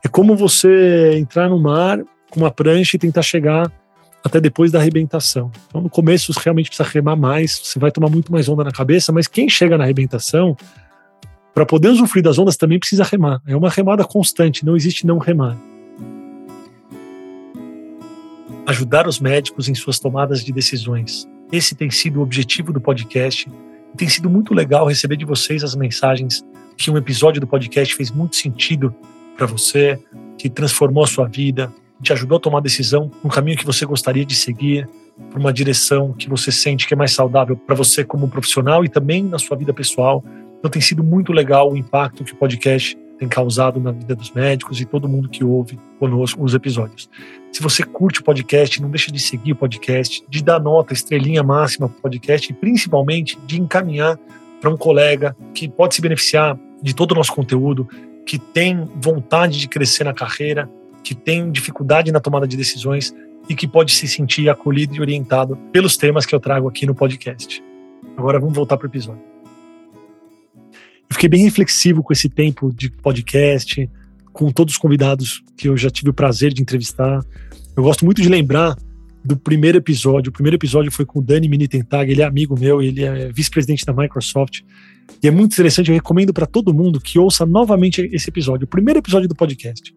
É 0.03 0.07
como 0.07 0.35
você 0.35 1.17
entrar 1.17 1.49
no 1.49 1.59
mar 1.59 1.99
com 2.29 2.39
uma 2.39 2.51
prancha 2.51 2.95
e 2.95 2.99
tentar 2.99 3.21
chegar 3.21 3.71
até 4.23 4.39
depois 4.39 4.71
da 4.71 4.79
arrebentação. 4.79 5.51
Então, 5.67 5.81
no 5.81 5.89
começo, 5.89 6.33
você 6.33 6.39
realmente 6.43 6.69
precisa 6.69 6.87
remar 6.87 7.15
mais, 7.15 7.59
você 7.63 7.79
vai 7.79 7.91
tomar 7.91 8.09
muito 8.09 8.31
mais 8.31 8.47
onda 8.47 8.63
na 8.63 8.71
cabeça, 8.71 9.11
mas 9.11 9.27
quem 9.27 9.49
chega 9.49 9.77
na 9.77 9.83
arrebentação, 9.83 10.55
para 11.53 11.65
poder 11.65 11.89
usufruir 11.89 12.23
das 12.23 12.37
ondas, 12.37 12.57
também 12.57 12.79
precisa 12.79 13.03
remar. 13.03 13.41
É 13.45 13.55
uma 13.55 13.69
remada 13.69 14.03
constante, 14.03 14.65
não 14.65 14.75
existe 14.75 15.05
não 15.05 15.17
remar. 15.17 15.57
Ajudar 18.65 19.07
os 19.07 19.19
médicos 19.19 19.67
em 19.67 19.75
suas 19.75 19.99
tomadas 19.99 20.43
de 20.43 20.51
decisões. 20.51 21.27
Esse 21.51 21.75
tem 21.75 21.89
sido 21.89 22.19
o 22.19 22.23
objetivo 22.23 22.71
do 22.71 22.79
podcast. 22.79 23.49
E 23.93 23.97
tem 23.97 24.07
sido 24.07 24.29
muito 24.29 24.53
legal 24.53 24.87
receber 24.87 25.17
de 25.17 25.25
vocês 25.25 25.63
as 25.63 25.75
mensagens 25.75 26.45
que 26.77 26.91
um 26.91 26.97
episódio 26.97 27.41
do 27.41 27.47
podcast 27.47 27.95
fez 27.95 28.11
muito 28.11 28.35
sentido 28.35 28.93
para 29.35 29.45
você, 29.45 29.99
que 30.37 30.49
transformou 30.49 31.03
a 31.03 31.07
sua 31.07 31.27
vida, 31.27 31.73
te 32.01 32.13
ajudou 32.13 32.37
a 32.37 32.39
tomar 32.39 32.61
decisão 32.61 33.11
no 33.23 33.29
caminho 33.29 33.57
que 33.57 33.65
você 33.65 33.85
gostaria 33.85 34.25
de 34.25 34.35
seguir, 34.35 34.87
para 35.29 35.39
uma 35.39 35.51
direção 35.51 36.13
que 36.13 36.29
você 36.29 36.51
sente 36.51 36.87
que 36.87 36.93
é 36.93 36.97
mais 36.97 37.11
saudável 37.11 37.57
para 37.57 37.75
você 37.75 38.03
como 38.03 38.29
profissional 38.29 38.85
e 38.85 38.89
também 38.89 39.23
na 39.23 39.37
sua 39.37 39.57
vida 39.57 39.73
pessoal. 39.73 40.23
Então 40.57 40.71
tem 40.71 40.81
sido 40.81 41.03
muito 41.03 41.33
legal 41.33 41.71
o 41.71 41.77
impacto 41.77 42.23
que 42.23 42.33
o 42.33 42.35
podcast 42.35 42.97
tem 43.19 43.27
causado 43.27 43.79
na 43.81 43.91
vida 43.91 44.15
dos 44.15 44.31
médicos 44.31 44.79
e 44.79 44.85
todo 44.85 45.07
mundo 45.09 45.27
que 45.27 45.43
ouve 45.43 45.77
conosco 45.99 46.41
os 46.41 46.53
episódios. 46.53 47.09
Se 47.51 47.61
você 47.61 47.83
curte 47.83 48.21
o 48.21 48.23
podcast, 48.23 48.81
não 48.81 48.89
deixe 48.89 49.11
de 49.11 49.19
seguir 49.19 49.51
o 49.51 49.55
podcast, 49.57 50.23
de 50.27 50.41
dar 50.41 50.59
nota, 50.59 50.93
estrelinha 50.93 51.43
máxima 51.43 51.89
para 51.89 51.97
o 51.97 52.01
podcast 52.01 52.49
e 52.49 52.55
principalmente 52.55 53.37
de 53.45 53.59
encaminhar 53.59 54.17
para 54.61 54.69
um 54.69 54.77
colega 54.77 55.35
que 55.53 55.67
pode 55.67 55.95
se 55.95 56.01
beneficiar 56.01 56.57
de 56.81 56.95
todo 56.95 57.11
o 57.11 57.15
nosso 57.15 57.33
conteúdo, 57.33 57.87
que 58.25 58.39
tem 58.39 58.87
vontade 58.95 59.59
de 59.59 59.67
crescer 59.67 60.05
na 60.05 60.13
carreira, 60.13 60.69
que 61.03 61.13
tem 61.13 61.51
dificuldade 61.51 62.11
na 62.11 62.21
tomada 62.21 62.47
de 62.47 62.55
decisões 62.55 63.13
e 63.49 63.55
que 63.55 63.67
pode 63.67 63.91
se 63.91 64.07
sentir 64.07 64.49
acolhido 64.49 64.95
e 64.95 65.01
orientado 65.01 65.57
pelos 65.73 65.97
temas 65.97 66.25
que 66.25 66.33
eu 66.33 66.39
trago 66.39 66.69
aqui 66.69 66.85
no 66.85 66.95
podcast. 66.95 67.61
Agora 68.15 68.39
vamos 68.39 68.55
voltar 68.55 68.77
para 68.77 68.85
o 68.85 68.89
episódio. 68.89 69.38
Eu 71.09 71.15
fiquei 71.15 71.29
bem 71.29 71.43
reflexivo 71.43 72.03
com 72.03 72.13
esse 72.13 72.29
tempo 72.29 72.71
de 72.71 72.89
podcast, 72.89 73.89
com 74.31 74.51
todos 74.51 74.75
os 74.75 74.77
convidados 74.77 75.43
que 75.57 75.67
eu 75.67 75.75
já 75.75 75.89
tive 75.89 76.11
o 76.11 76.13
prazer 76.13 76.53
de 76.53 76.61
entrevistar. 76.61 77.25
Eu 77.75 77.83
gosto 77.83 78.05
muito 78.05 78.21
de 78.21 78.29
lembrar 78.29 78.77
do 79.23 79.35
primeiro 79.35 79.77
episódio. 79.77 80.29
O 80.29 80.33
primeiro 80.33 80.55
episódio 80.55 80.91
foi 80.91 81.05
com 81.05 81.19
o 81.19 81.21
Dani 81.21 81.49
Minitentag, 81.49 82.11
ele 82.11 82.21
é 82.21 82.25
amigo 82.25 82.57
meu, 82.57 82.81
ele 82.81 83.03
é 83.03 83.31
vice-presidente 83.31 83.85
da 83.85 83.93
Microsoft. 83.93 84.61
E 85.21 85.27
é 85.27 85.31
muito 85.31 85.53
interessante, 85.53 85.89
eu 85.89 85.95
recomendo 85.95 86.31
para 86.31 86.45
todo 86.45 86.73
mundo 86.73 87.01
que 87.01 87.17
ouça 87.17 87.45
novamente 87.45 88.07
esse 88.13 88.29
episódio, 88.29 88.65
o 88.65 88.67
primeiro 88.67 88.99
episódio 88.99 89.27
do 89.27 89.35
podcast. 89.35 89.93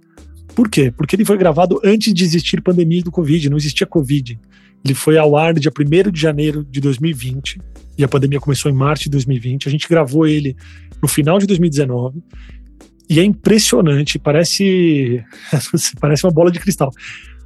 Por 0.54 0.68
quê? 0.68 0.90
Porque 0.90 1.14
ele 1.14 1.24
foi 1.24 1.36
gravado 1.36 1.80
antes 1.84 2.12
de 2.12 2.24
existir 2.24 2.62
pandemia 2.62 3.02
do 3.02 3.10
Covid, 3.10 3.50
não 3.50 3.56
existia 3.56 3.86
Covid. 3.86 4.38
Ele 4.84 4.94
foi 4.94 5.16
ao 5.16 5.36
ar 5.36 5.54
dia 5.54 5.70
1 5.70 6.10
de 6.10 6.20
janeiro 6.20 6.64
de 6.64 6.80
2020 6.80 7.60
e 7.96 8.04
a 8.04 8.08
pandemia 8.08 8.40
começou 8.40 8.70
em 8.70 8.74
março 8.74 9.04
de 9.04 9.10
2020. 9.10 9.68
A 9.68 9.70
gente 9.70 9.88
gravou 9.88 10.26
ele 10.26 10.56
no 11.00 11.08
final 11.08 11.38
de 11.38 11.46
2019 11.46 12.22
e 13.08 13.20
é 13.20 13.24
impressionante, 13.24 14.18
parece 14.18 15.22
parece 16.00 16.24
uma 16.24 16.32
bola 16.32 16.50
de 16.50 16.58
cristal. 16.58 16.90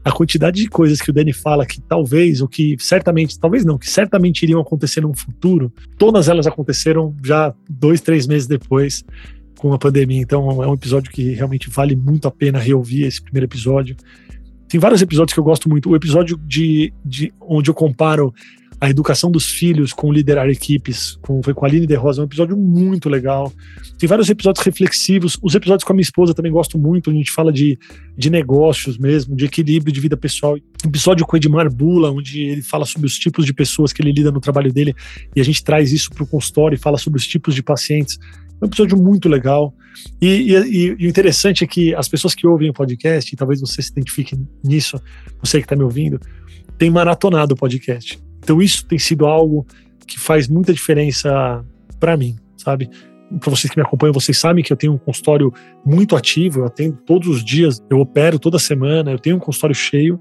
A 0.04 0.12
quantidade 0.12 0.62
de 0.62 0.68
coisas 0.68 1.00
que 1.00 1.10
o 1.10 1.12
Danny 1.12 1.32
fala 1.32 1.66
que 1.66 1.80
talvez, 1.80 2.40
ou 2.40 2.46
que 2.46 2.76
certamente, 2.78 3.36
talvez 3.40 3.64
não, 3.64 3.76
que 3.76 3.90
certamente 3.90 4.44
iriam 4.44 4.60
acontecer 4.60 5.00
no 5.00 5.12
futuro, 5.12 5.72
todas 5.98 6.28
elas 6.28 6.46
aconteceram 6.46 7.12
já 7.24 7.52
dois, 7.68 8.00
três 8.00 8.24
meses 8.24 8.46
depois 8.46 9.04
com 9.58 9.72
a 9.72 9.78
pandemia. 9.78 10.20
Então 10.20 10.62
é 10.62 10.68
um 10.68 10.74
episódio 10.74 11.10
que 11.10 11.32
realmente 11.32 11.68
vale 11.68 11.96
muito 11.96 12.28
a 12.28 12.30
pena 12.30 12.60
reouvir 12.60 13.02
esse 13.02 13.20
primeiro 13.20 13.46
episódio. 13.46 13.96
Tem 14.68 14.80
vários 14.80 15.00
episódios 15.02 15.32
que 15.32 15.40
eu 15.40 15.44
gosto 15.44 15.68
muito. 15.68 15.90
O 15.90 15.96
episódio 15.96 16.36
de, 16.46 16.92
de 17.04 17.32
onde 17.40 17.70
eu 17.70 17.74
comparo 17.74 18.34
a 18.80 18.90
educação 18.90 19.30
dos 19.30 19.46
filhos 19.46 19.92
com 19.92 20.12
liderar 20.12 20.48
equipes, 20.50 21.16
com, 21.22 21.42
foi 21.42 21.54
com 21.54 21.64
a 21.64 21.68
Aline 21.68 21.86
De 21.86 21.94
Rosa, 21.94 22.20
é 22.20 22.22
um 22.22 22.26
episódio 22.26 22.56
muito 22.56 23.08
legal. 23.08 23.50
Tem 23.98 24.06
vários 24.06 24.28
episódios 24.28 24.64
reflexivos. 24.64 25.38
Os 25.42 25.54
episódios 25.54 25.84
com 25.84 25.92
a 25.92 25.96
minha 25.96 26.02
esposa 26.02 26.34
também 26.34 26.52
gosto 26.52 26.78
muito. 26.78 27.10
A 27.10 27.12
gente 27.12 27.30
fala 27.30 27.52
de, 27.52 27.78
de 28.16 28.28
negócios 28.28 28.98
mesmo, 28.98 29.34
de 29.34 29.46
equilíbrio 29.46 29.92
de 29.92 30.00
vida 30.00 30.16
pessoal. 30.16 30.58
Episódio 30.84 31.24
com 31.24 31.36
o 31.36 31.38
Edmar 31.38 31.72
Bula, 31.72 32.10
onde 32.10 32.40
ele 32.42 32.62
fala 32.62 32.84
sobre 32.84 33.06
os 33.06 33.18
tipos 33.18 33.46
de 33.46 33.54
pessoas 33.54 33.92
que 33.92 34.02
ele 34.02 34.12
lida 34.12 34.30
no 34.30 34.40
trabalho 34.40 34.72
dele 34.72 34.94
e 35.34 35.40
a 35.40 35.44
gente 35.44 35.64
traz 35.64 35.90
isso 35.92 36.10
para 36.10 36.24
o 36.24 36.26
consultório 36.26 36.76
e 36.76 36.78
fala 36.78 36.98
sobre 36.98 37.18
os 37.18 37.26
tipos 37.26 37.54
de 37.54 37.62
pacientes. 37.62 38.18
É 38.60 38.64
um 38.64 38.68
episódio 38.68 38.96
muito 38.96 39.28
legal. 39.28 39.74
E, 40.20 40.52
e, 40.52 40.94
e, 41.00 41.06
o 41.06 41.08
interessante 41.08 41.64
é 41.64 41.66
que 41.66 41.94
as 41.94 42.08
pessoas 42.08 42.34
que 42.34 42.46
ouvem 42.46 42.70
o 42.70 42.72
podcast, 42.72 43.32
e 43.32 43.36
talvez 43.36 43.60
você 43.60 43.80
se 43.80 43.90
identifique 43.90 44.38
nisso, 44.62 45.00
você 45.42 45.58
que 45.58 45.64
está 45.64 45.76
me 45.76 45.82
ouvindo, 45.82 46.20
tem 46.78 46.90
maratonado 46.90 47.54
o 47.54 47.56
podcast. 47.56 48.18
Então 48.38 48.60
isso 48.60 48.86
tem 48.86 48.98
sido 48.98 49.26
algo 49.26 49.66
que 50.06 50.18
faz 50.18 50.48
muita 50.48 50.72
diferença 50.72 51.64
para 51.98 52.16
mim, 52.16 52.36
sabe? 52.56 52.88
Para 53.40 53.50
vocês 53.50 53.70
que 53.70 53.78
me 53.78 53.82
acompanham, 53.84 54.12
vocês 54.12 54.38
sabem 54.38 54.62
que 54.62 54.72
eu 54.72 54.76
tenho 54.76 54.92
um 54.92 54.98
consultório 54.98 55.52
muito 55.84 56.14
ativo, 56.14 56.60
eu 56.60 56.64
atendo 56.66 56.96
todos 57.04 57.28
os 57.28 57.44
dias, 57.44 57.82
eu 57.90 57.98
opero 57.98 58.38
toda 58.38 58.58
semana, 58.58 59.10
eu 59.10 59.18
tenho 59.18 59.36
um 59.36 59.40
consultório 59.40 59.74
cheio 59.74 60.20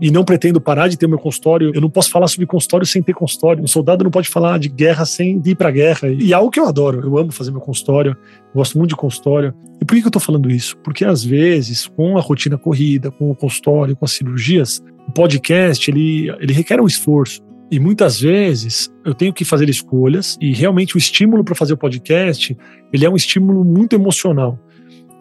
e 0.00 0.10
não 0.10 0.24
pretendo 0.24 0.60
parar 0.60 0.88
de 0.88 0.96
ter 0.96 1.06
meu 1.06 1.18
consultório. 1.18 1.70
Eu 1.74 1.80
não 1.80 1.88
posso 1.88 2.10
falar 2.10 2.26
sobre 2.28 2.46
consultório 2.46 2.86
sem 2.86 3.02
ter 3.02 3.14
consultório. 3.14 3.62
Um 3.62 3.68
soldado 3.68 4.04
não 4.04 4.10
pode 4.10 4.28
falar 4.28 4.58
de 4.58 4.68
guerra 4.68 5.04
sem 5.04 5.40
ir 5.44 5.54
para 5.54 5.70
guerra. 5.70 6.08
E 6.08 6.32
é 6.32 6.34
algo 6.34 6.50
que 6.50 6.58
eu 6.58 6.66
adoro. 6.66 7.00
Eu 7.00 7.16
amo 7.18 7.32
fazer 7.32 7.50
meu 7.50 7.60
consultório, 7.60 8.16
gosto 8.54 8.76
muito 8.76 8.90
de 8.90 8.96
consultório. 8.96 9.54
E 9.80 9.84
por 9.84 9.96
que 9.96 10.02
eu 10.02 10.08
estou 10.08 10.20
falando 10.20 10.50
isso? 10.50 10.76
Porque 10.78 11.04
às 11.04 11.24
vezes, 11.24 11.86
com 11.86 12.18
a 12.18 12.20
rotina 12.20 12.58
corrida, 12.58 13.10
com 13.10 13.30
o 13.30 13.34
consultório, 13.34 13.96
com 13.96 14.04
as 14.04 14.12
cirurgias, 14.12 14.82
o 15.08 15.12
podcast 15.12 15.90
ele, 15.90 16.30
ele 16.40 16.52
requer 16.52 16.80
um 16.80 16.86
esforço. 16.86 17.40
E 17.72 17.80
muitas 17.80 18.20
vezes 18.20 18.92
eu 19.02 19.14
tenho 19.14 19.32
que 19.32 19.46
fazer 19.46 19.66
escolhas 19.70 20.36
e 20.38 20.52
realmente 20.52 20.94
o 20.94 20.98
estímulo 20.98 21.42
para 21.42 21.54
fazer 21.54 21.72
o 21.72 21.76
podcast, 21.78 22.54
ele 22.92 23.06
é 23.06 23.08
um 23.08 23.16
estímulo 23.16 23.64
muito 23.64 23.94
emocional. 23.94 24.60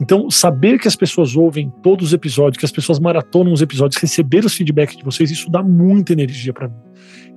Então, 0.01 0.29
saber 0.29 0.77
que 0.77 0.85
as 0.85 0.95
pessoas 0.97 1.33
ouvem 1.33 1.71
todos 1.81 2.07
os 2.07 2.13
episódios, 2.13 2.57
que 2.59 2.65
as 2.65 2.71
pessoas 2.71 2.99
maratonam 2.99 3.53
os 3.53 3.61
episódios, 3.61 4.01
receber 4.01 4.43
os 4.43 4.53
feedbacks 4.53 4.97
de 4.97 5.03
vocês, 5.03 5.31
isso 5.31 5.49
dá 5.49 5.63
muita 5.63 6.11
energia 6.11 6.51
para 6.51 6.67
mim. 6.67 6.75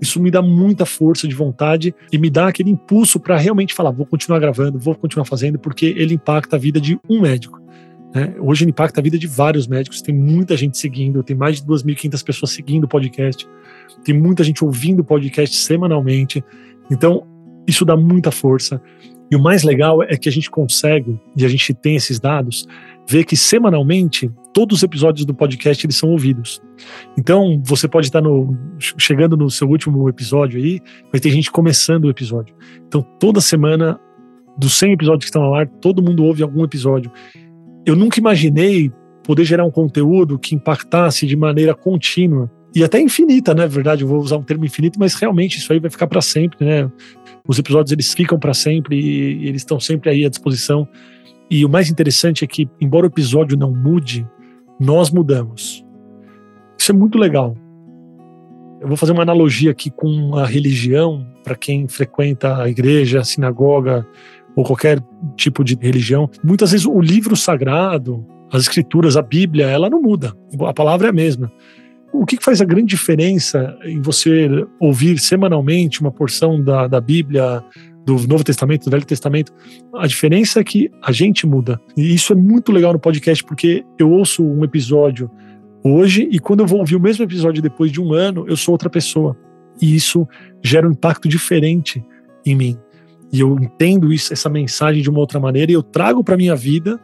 Isso 0.01 0.21
me 0.21 0.33
dá 0.33 0.43
muita 0.43 0.85
força 0.85 1.29
de 1.29 1.35
vontade 1.35 1.95
e 2.11 2.19
me 2.19 2.29
dá 2.29 2.49
aquele 2.49 2.71
impulso 2.71 3.21
para 3.21 3.37
realmente 3.37 3.73
falar, 3.73 3.93
vou 3.93 4.07
continuar 4.07 4.41
gravando, 4.41 4.81
vou 4.81 4.97
continuar 4.97 5.27
fazendo, 5.27 5.61
porque 5.61 5.95
ele 5.97 6.15
impacta 6.15 6.57
a 6.57 6.59
vida 6.59 6.81
de 6.81 6.99
um 7.09 7.21
médico. 7.21 7.64
Né? 8.15 8.35
Hoje 8.39 8.65
ele 8.65 8.71
impacta 8.71 9.01
a 9.01 9.03
vida 9.03 9.19
de 9.19 9.27
vários 9.27 9.67
médicos, 9.67 10.01
tem 10.01 10.15
muita 10.15 10.57
gente 10.57 10.79
seguindo, 10.79 11.23
tem 11.23 11.37
mais 11.37 11.61
de 11.61 11.67
2.500 11.67 12.25
pessoas 12.25 12.53
seguindo 12.53 12.85
o 12.85 12.89
podcast 12.89 13.47
tem 14.03 14.15
muita 14.15 14.43
gente 14.43 14.65
ouvindo 14.65 15.01
o 15.01 15.05
podcast 15.05 15.57
semanalmente. 15.57 16.45
Então, 16.91 17.27
isso 17.67 17.85
dá 17.85 17.97
muita 17.97 18.31
força. 18.31 18.81
E 19.31 19.37
o 19.37 19.41
mais 19.41 19.63
legal 19.63 20.03
é 20.03 20.17
que 20.17 20.29
a 20.29 20.33
gente 20.33 20.51
consegue, 20.51 21.19
e 21.37 21.45
a 21.45 21.49
gente 21.49 21.73
tem 21.73 21.97
esses 21.97 22.21
dados, 22.21 22.67
ver 23.09 23.25
que 23.25 23.37
semanalmente 23.37 24.31
todos 24.53 24.79
os 24.79 24.83
episódios 24.83 25.25
do 25.25 25.35
podcast 25.35 25.85
eles 25.85 25.97
são 25.97 26.11
ouvidos. 26.11 26.63
Então, 27.19 27.61
você 27.65 27.89
pode 27.89 28.07
estar 28.07 28.21
no, 28.21 28.55
chegando 28.79 29.37
no 29.37 29.51
seu 29.51 29.69
último 29.69 30.09
episódio 30.09 30.61
aí, 30.63 30.81
vai 31.11 31.21
ter 31.21 31.31
gente 31.31 31.51
começando 31.51 32.05
o 32.05 32.11
episódio. 32.11 32.55
Então, 32.87 33.03
toda 33.19 33.41
semana, 33.41 33.99
dos 34.57 34.75
100 34.75 34.93
episódios 34.93 35.25
que 35.25 35.31
estão 35.31 35.43
ao 35.43 35.55
ar, 35.55 35.67
todo 35.67 36.03
mundo 36.03 36.23
ouve 36.23 36.43
algum 36.43 36.63
episódio. 36.63 37.11
Eu 37.87 37.95
nunca 37.95 38.19
imaginei 38.19 38.91
poder 39.23 39.45
gerar 39.45 39.65
um 39.65 39.71
conteúdo 39.71 40.39
que 40.39 40.55
impactasse 40.55 41.27
de 41.27 41.37
maneira 41.37 41.75
contínua 41.75 42.51
e 42.75 42.83
até 42.83 43.01
infinita, 43.01 43.55
né? 43.55 43.67
Verdade, 43.67 44.03
eu 44.03 44.09
vou 44.09 44.19
usar 44.19 44.37
um 44.37 44.43
termo 44.43 44.65
infinito, 44.65 44.99
mas 44.99 45.15
realmente 45.15 45.59
isso 45.59 45.73
aí 45.73 45.79
vai 45.79 45.91
ficar 45.91 46.07
para 46.07 46.21
sempre, 46.21 46.65
né? 46.65 46.91
Os 47.47 47.59
episódios 47.59 47.93
eles 47.93 48.13
ficam 48.13 48.39
para 48.39 48.53
sempre 48.53 48.99
e, 48.99 49.49
eles 49.49 49.63
estão 49.63 49.79
sempre 49.79 50.11
aí 50.11 50.25
à 50.25 50.29
disposição. 50.29 50.89
E 51.51 51.65
o 51.65 51.69
mais 51.69 51.91
interessante 51.91 52.43
é 52.43 52.47
que, 52.47 52.69
embora 52.81 53.07
o 53.07 53.09
episódio 53.09 53.57
não 53.57 53.71
mude, 53.71 54.27
nós 54.81 55.11
mudamos. 55.11 55.85
Isso 56.79 56.91
é 56.91 56.95
muito 56.95 57.19
legal. 57.19 57.57
Eu 58.81 58.89
vou 58.89 58.97
fazer 58.97 59.13
uma 59.13 59.23
analogia 59.23 59.71
aqui 59.71 59.91
com 59.91 60.37
a 60.37 60.45
religião, 60.45 61.27
para 61.45 61.55
quem 61.55 61.87
frequenta 61.87 62.61
a 62.61 62.69
igreja, 62.69 63.21
a 63.21 63.25
sinagoga 63.25 64.07
ou 64.57 64.65
qualquer 64.65 65.01
tipo 65.37 65.65
de 65.65 65.77
religião. 65.81 66.31
Muitas 66.43 66.73
vezes 66.73 66.87
o 66.87 67.01
livro 67.01 67.37
sagrado, 67.37 68.25
as 68.53 68.63
escrituras, 68.63 69.17
a 69.17 69.23
Bíblia, 69.23 69.67
ela 69.67 69.91
não 69.91 70.01
muda. 70.01 70.33
A 70.67 70.73
palavra 70.73 71.09
é 71.09 71.11
a 71.11 71.13
mesma. 71.13 71.51
O 72.13 72.25
que 72.25 72.39
faz 72.41 72.61
a 72.61 72.65
grande 72.65 72.87
diferença 72.87 73.77
em 73.85 74.01
você 74.01 74.49
ouvir 74.79 75.19
semanalmente 75.19 76.01
uma 76.01 76.13
porção 76.13 76.63
da, 76.63 76.87
da 76.87 77.01
Bíblia, 77.01 77.65
do 78.07 78.15
Novo 78.29 78.45
Testamento, 78.45 78.85
do 78.85 78.91
Velho 78.93 79.05
Testamento? 79.05 79.53
A 79.97 80.07
diferença 80.07 80.61
é 80.61 80.65
que 80.65 80.89
a 81.03 81.11
gente 81.11 81.45
muda. 81.45 81.81
E 81.97 82.15
isso 82.15 82.33
é 82.33 82.37
muito 82.37 82.71
legal 82.71 82.93
no 82.93 83.01
podcast, 83.01 83.43
porque 83.43 83.85
eu 83.99 84.11
ouço 84.13 84.45
um 84.45 84.63
episódio 84.63 85.29
hoje 85.83 86.29
e 86.31 86.39
quando 86.39 86.61
eu 86.61 86.67
vou 86.67 86.79
ouvir 86.79 86.95
o 86.95 87.01
mesmo 87.01 87.25
episódio 87.25 87.61
depois 87.61 87.91
de 87.91 88.01
um 88.01 88.13
ano, 88.13 88.45
eu 88.49 88.57
sou 88.57 88.73
outra 88.73 88.89
pessoa. 88.89 89.37
E 89.83 89.97
isso 89.97 90.29
gera 90.63 90.89
um 90.89 90.93
impacto 90.93 91.29
diferente 91.29 92.01
em 92.47 92.55
mim. 92.55 92.79
E 93.35 93.41
eu 93.41 93.57
entendo 93.61 94.13
isso, 94.13 94.33
essa 94.33 94.49
mensagem 94.49 95.03
de 95.03 95.11
uma 95.11 95.19
outra 95.19 95.41
maneira 95.41 95.73
e 95.73 95.75
eu 95.75 95.83
trago 95.83 96.23
para 96.23 96.37
minha 96.37 96.55
vida 96.55 97.01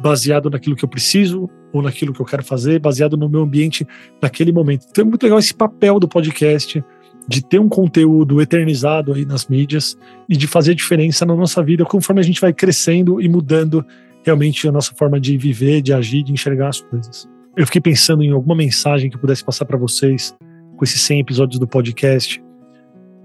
baseado 0.00 0.48
naquilo 0.48 0.76
que 0.76 0.84
eu 0.84 0.88
preciso 0.88 1.50
ou 1.72 1.82
naquilo 1.82 2.12
que 2.12 2.20
eu 2.20 2.24
quero 2.24 2.44
fazer, 2.44 2.78
baseado 2.78 3.16
no 3.16 3.28
meu 3.28 3.42
ambiente 3.42 3.84
naquele 4.22 4.52
momento. 4.52 4.86
Então 4.88 5.02
é 5.02 5.08
muito 5.08 5.20
legal 5.20 5.36
esse 5.36 5.52
papel 5.52 5.98
do 5.98 6.06
podcast 6.06 6.80
de 7.26 7.44
ter 7.44 7.58
um 7.58 7.68
conteúdo 7.68 8.40
eternizado 8.40 9.12
aí 9.12 9.24
nas 9.24 9.48
mídias 9.48 9.98
e 10.28 10.36
de 10.36 10.46
fazer 10.46 10.76
diferença 10.76 11.26
na 11.26 11.34
nossa 11.34 11.60
vida 11.60 11.84
conforme 11.84 12.20
a 12.20 12.24
gente 12.24 12.40
vai 12.40 12.52
crescendo 12.52 13.20
e 13.20 13.28
mudando 13.28 13.84
realmente 14.24 14.68
a 14.68 14.70
nossa 14.70 14.94
forma 14.94 15.18
de 15.18 15.36
viver, 15.36 15.82
de 15.82 15.92
agir, 15.92 16.22
de 16.22 16.32
enxergar 16.32 16.68
as 16.68 16.80
coisas. 16.82 17.28
Eu 17.56 17.66
fiquei 17.66 17.80
pensando 17.80 18.22
em 18.22 18.30
alguma 18.30 18.54
mensagem 18.54 19.10
que 19.10 19.16
eu 19.16 19.20
pudesse 19.20 19.44
passar 19.44 19.64
para 19.64 19.76
vocês 19.76 20.32
com 20.76 20.84
esses 20.84 21.00
100 21.00 21.18
episódios 21.18 21.58
do 21.58 21.66
podcast, 21.66 22.40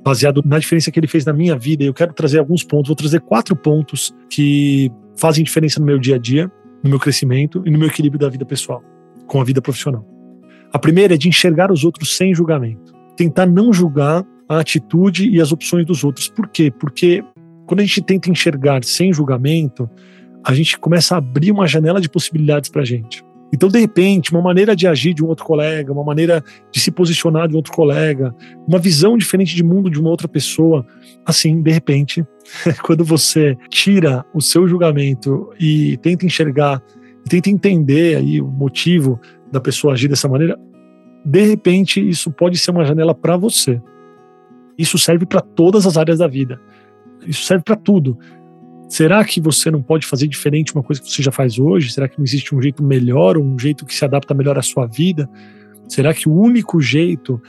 baseado 0.03 0.41
na 0.45 0.60
diferença 0.60 0.91
que 0.91 1.00
ele 1.00 1.07
fez 1.07 1.25
na 1.25 1.33
minha 1.33 1.57
vida. 1.57 1.83
Eu 1.83 1.93
quero 1.93 2.13
trazer 2.13 2.39
alguns 2.39 2.63
pontos, 2.63 2.89
vou 2.89 2.95
trazer 2.95 3.22
quatro 3.22 3.55
pontos 3.55 4.13
que 4.29 4.91
fazem 5.15 5.43
diferença 5.43 5.79
no 5.79 5.86
meu 5.86 5.98
dia 5.98 6.15
a 6.15 6.19
dia 6.19 6.51
no 6.83 6.89
meu 6.89 7.00
crescimento 7.00 7.63
e 7.65 7.72
no 7.72 7.79
meu 7.79 7.88
equilíbrio 7.88 8.19
da 8.19 8.29
vida 8.29 8.45
pessoal 8.45 8.83
com 9.25 9.39
a 9.39 9.43
vida 9.43 9.62
profissional. 9.62 10.05
A 10.72 10.77
primeira 10.77 11.13
é 11.13 11.17
de 11.17 11.29
enxergar 11.29 11.72
os 11.72 11.86
outros 11.86 12.17
sem 12.17 12.36
julgamento. 12.36 12.93
Tentar 13.15 13.45
não 13.45 13.72
julgar 13.72 14.25
a 14.50 14.60
atitude 14.60 15.29
e 15.29 15.39
as 15.39 15.51
opções 15.51 15.86
dos 15.86 16.03
outros. 16.03 16.27
Por 16.27 16.50
quê? 16.50 16.69
Porque 16.69 17.24
quando 17.65 17.79
a 17.79 17.83
gente 17.83 18.01
tenta 18.01 18.29
enxergar 18.29 18.83
sem 18.83 19.13
julgamento, 19.13 19.89
a 20.43 20.53
gente 20.53 20.77
começa 20.77 21.15
a 21.15 21.19
abrir 21.19 21.51
uma 21.51 21.67
janela 21.67 22.01
de 22.01 22.10
possibilidades 22.10 22.69
para 22.69 22.81
a 22.81 22.86
gente. 22.86 23.24
Então, 23.53 23.69
de 23.69 23.79
repente, 23.79 24.31
uma 24.31 24.41
maneira 24.41 24.75
de 24.75 24.88
agir 24.88 25.13
de 25.13 25.24
um 25.24 25.27
outro 25.27 25.45
colega, 25.45 25.93
uma 25.93 26.03
maneira 26.03 26.43
de 26.72 26.79
se 26.79 26.89
posicionar 26.89 27.48
de 27.48 27.53
um 27.53 27.57
outro 27.57 27.72
colega, 27.72 28.33
uma 28.67 28.79
visão 28.79 29.15
diferente 29.15 29.55
de 29.55 29.63
mundo 29.63 29.91
de 29.91 30.00
uma 30.00 30.10
outra 30.10 30.27
pessoa, 30.27 30.83
assim, 31.24 31.62
de 31.62 31.72
repente, 31.72 32.25
quando 32.83 33.05
você 33.05 33.55
tira 33.69 34.25
o 34.33 34.41
seu 34.41 34.67
julgamento 34.67 35.51
e 35.60 35.98
tenta 35.98 36.25
enxergar, 36.25 36.81
tenta 37.29 37.48
entender 37.51 38.17
aí 38.17 38.41
o 38.41 38.48
motivo 38.48 39.19
da 39.51 39.62
pessoa 39.62 39.93
agir 39.93 40.07
dessa 40.07 40.27
maneira, 40.27 40.57
de 41.24 41.43
repente 41.43 42.05
isso 42.05 42.31
pode 42.31 42.57
ser 42.57 42.72
uma 42.72 42.83
janela 42.83 43.13
para 43.13 43.38
você. 43.38 43.79
Isso 44.75 44.98
serve 44.98 45.27
para 45.27 45.41
todas 45.41 45.86
as 45.86 45.95
áreas 45.95 46.17
da 46.17 46.27
vida. 46.27 46.60
Isso 47.27 47.43
serve 47.43 47.63
para 47.63 47.75
tudo. 47.75 48.17
Será 48.88 49.24
que 49.25 49.42
você 49.42 49.72
não 49.72 49.82
pode 49.82 50.06
fazer 50.06 50.28
diferente 50.28 50.74
uma 50.74 50.84
coisa 50.84 51.02
que 51.02 51.10
você 51.10 51.24
já 51.24 51.32
faz 51.32 51.58
hoje? 51.58 51.92
Será 51.92 52.08
que 52.08 52.18
não 52.18 52.25
existe 52.25 52.54
um 52.54 52.62
jeito 52.62 52.84
melhor, 52.84 53.38
um 53.38 53.58
jeito 53.58 53.86
que 53.86 53.94
se 53.94 54.06
adapta 54.06 54.34
melhor 54.34 54.58
à 54.58 54.62
sua 54.62 54.86
vida? 54.86 55.30
Será 55.88 56.13
que 56.13 56.30
o 56.30 56.34
único 56.34 56.80
jeito 56.80 57.42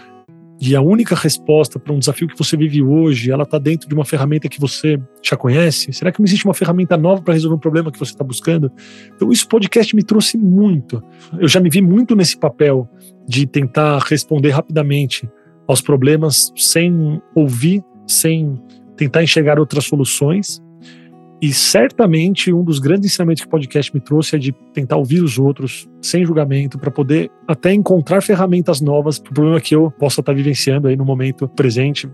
e 0.61 0.75
a 0.75 0.81
única 0.81 1.14
resposta 1.14 1.79
para 1.79 1.93
um 1.93 1.99
desafio 1.99 2.29
que 2.29 2.38
você 2.38 2.57
vive 2.57 2.83
hoje, 2.83 3.31
ela 3.31 3.43
está 3.43 3.59
dentro 3.59 3.88
de 3.88 3.95
uma 3.95 4.05
ferramenta 4.05 4.49
que 4.49 4.61
você 4.61 4.99
já 5.23 5.37
conhece? 5.37 5.93
Será 5.93 6.12
que 6.12 6.21
não 6.21 6.25
existe 6.25 6.45
uma 6.45 6.55
ferramenta 6.55 6.97
nova 6.97 7.21
para 7.21 7.35
resolver 7.35 7.57
um 7.57 7.61
problema 7.61 7.91
que 7.91 7.99
você 7.99 8.12
está 8.12 8.25
buscando? 8.25 8.71
Então, 9.14 9.31
isso 9.33 9.49
podcast 9.49 9.95
me 9.95 10.03
trouxe 10.03 10.38
muito. 10.38 11.03
Eu 11.38 11.49
já 11.49 11.61
me 11.61 11.69
vi 11.69 11.83
muito 11.83 12.14
nesse 12.14 12.38
papel 12.38 12.88
de 13.26 13.47
tentar 13.47 13.99
responder 13.99 14.50
rapidamente 14.50 15.29
aos 15.67 15.81
problemas 15.81 16.53
sem 16.57 17.21
ouvir, 17.35 17.83
sem 18.07 18.61
tentar 18.97 19.23
enxergar 19.23 19.59
outras 19.59 19.85
soluções. 19.85 20.62
E 21.45 21.53
certamente 21.53 22.51
um 22.51 22.65
dos 22.65 22.79
grandes 22.79 23.13
ensinamentos 23.13 23.43
que 23.43 23.47
o 23.47 23.51
podcast 23.51 23.93
me 23.93 24.01
trouxe 24.01 24.35
é 24.35 24.39
de 24.39 24.51
tentar 24.73 24.97
ouvir 24.97 25.23
os 25.23 25.39
outros 25.39 25.87
sem 26.01 26.25
julgamento, 26.25 26.79
para 26.79 26.91
poder 26.91 27.31
até 27.47 27.71
encontrar 27.71 28.23
ferramentas 28.23 28.81
novas 28.81 29.19
para 29.19 29.31
o 29.31 29.35
problema 29.35 29.61
que 29.61 29.77
eu 29.77 29.91
possa 29.91 30.23
estar 30.23 30.33
tá 30.33 30.35
vivenciando 30.35 30.89
aí 30.89 30.97
no 30.97 31.05
momento 31.05 31.47
presente, 31.47 32.09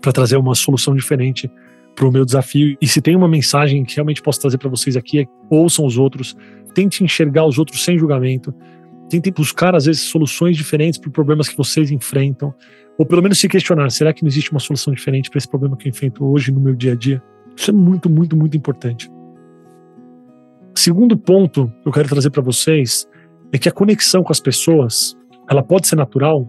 para 0.00 0.10
trazer 0.10 0.38
uma 0.38 0.54
solução 0.54 0.96
diferente 0.96 1.50
para 1.94 2.08
o 2.08 2.10
meu 2.10 2.24
desafio. 2.24 2.74
E 2.80 2.88
se 2.88 3.02
tem 3.02 3.14
uma 3.14 3.28
mensagem 3.28 3.84
que 3.84 3.96
realmente 3.96 4.22
posso 4.22 4.40
trazer 4.40 4.56
para 4.56 4.70
vocês 4.70 4.96
aqui 4.96 5.20
é 5.20 5.26
ouçam 5.50 5.84
os 5.84 5.98
outros, 5.98 6.34
tente 6.74 7.04
enxergar 7.04 7.44
os 7.44 7.58
outros 7.58 7.84
sem 7.84 7.98
julgamento, 7.98 8.54
tentem 9.10 9.30
buscar 9.30 9.74
às 9.74 9.84
vezes 9.84 10.00
soluções 10.00 10.56
diferentes 10.56 10.98
para 10.98 11.10
problemas 11.10 11.46
que 11.46 11.58
vocês 11.58 11.90
enfrentam. 11.90 12.54
Ou 12.98 13.04
pelo 13.04 13.20
menos 13.20 13.38
se 13.38 13.50
questionar: 13.50 13.90
será 13.90 14.14
que 14.14 14.22
não 14.22 14.30
existe 14.30 14.50
uma 14.50 14.60
solução 14.60 14.94
diferente 14.94 15.28
para 15.28 15.36
esse 15.36 15.48
problema 15.48 15.76
que 15.76 15.86
eu 15.86 15.90
enfrento 15.90 16.24
hoje 16.24 16.50
no 16.50 16.58
meu 16.58 16.74
dia 16.74 16.92
a 16.92 16.96
dia? 16.96 17.22
Isso 17.56 17.70
é 17.70 17.74
muito, 17.74 18.08
muito, 18.08 18.36
muito 18.36 18.56
importante. 18.56 19.10
Segundo 20.74 21.16
ponto 21.16 21.70
que 21.82 21.88
eu 21.88 21.92
quero 21.92 22.08
trazer 22.08 22.30
para 22.30 22.42
vocês 22.42 23.06
é 23.52 23.58
que 23.58 23.68
a 23.68 23.72
conexão 23.72 24.22
com 24.22 24.32
as 24.32 24.40
pessoas, 24.40 25.16
ela 25.48 25.62
pode 25.62 25.86
ser 25.86 25.96
natural? 25.96 26.48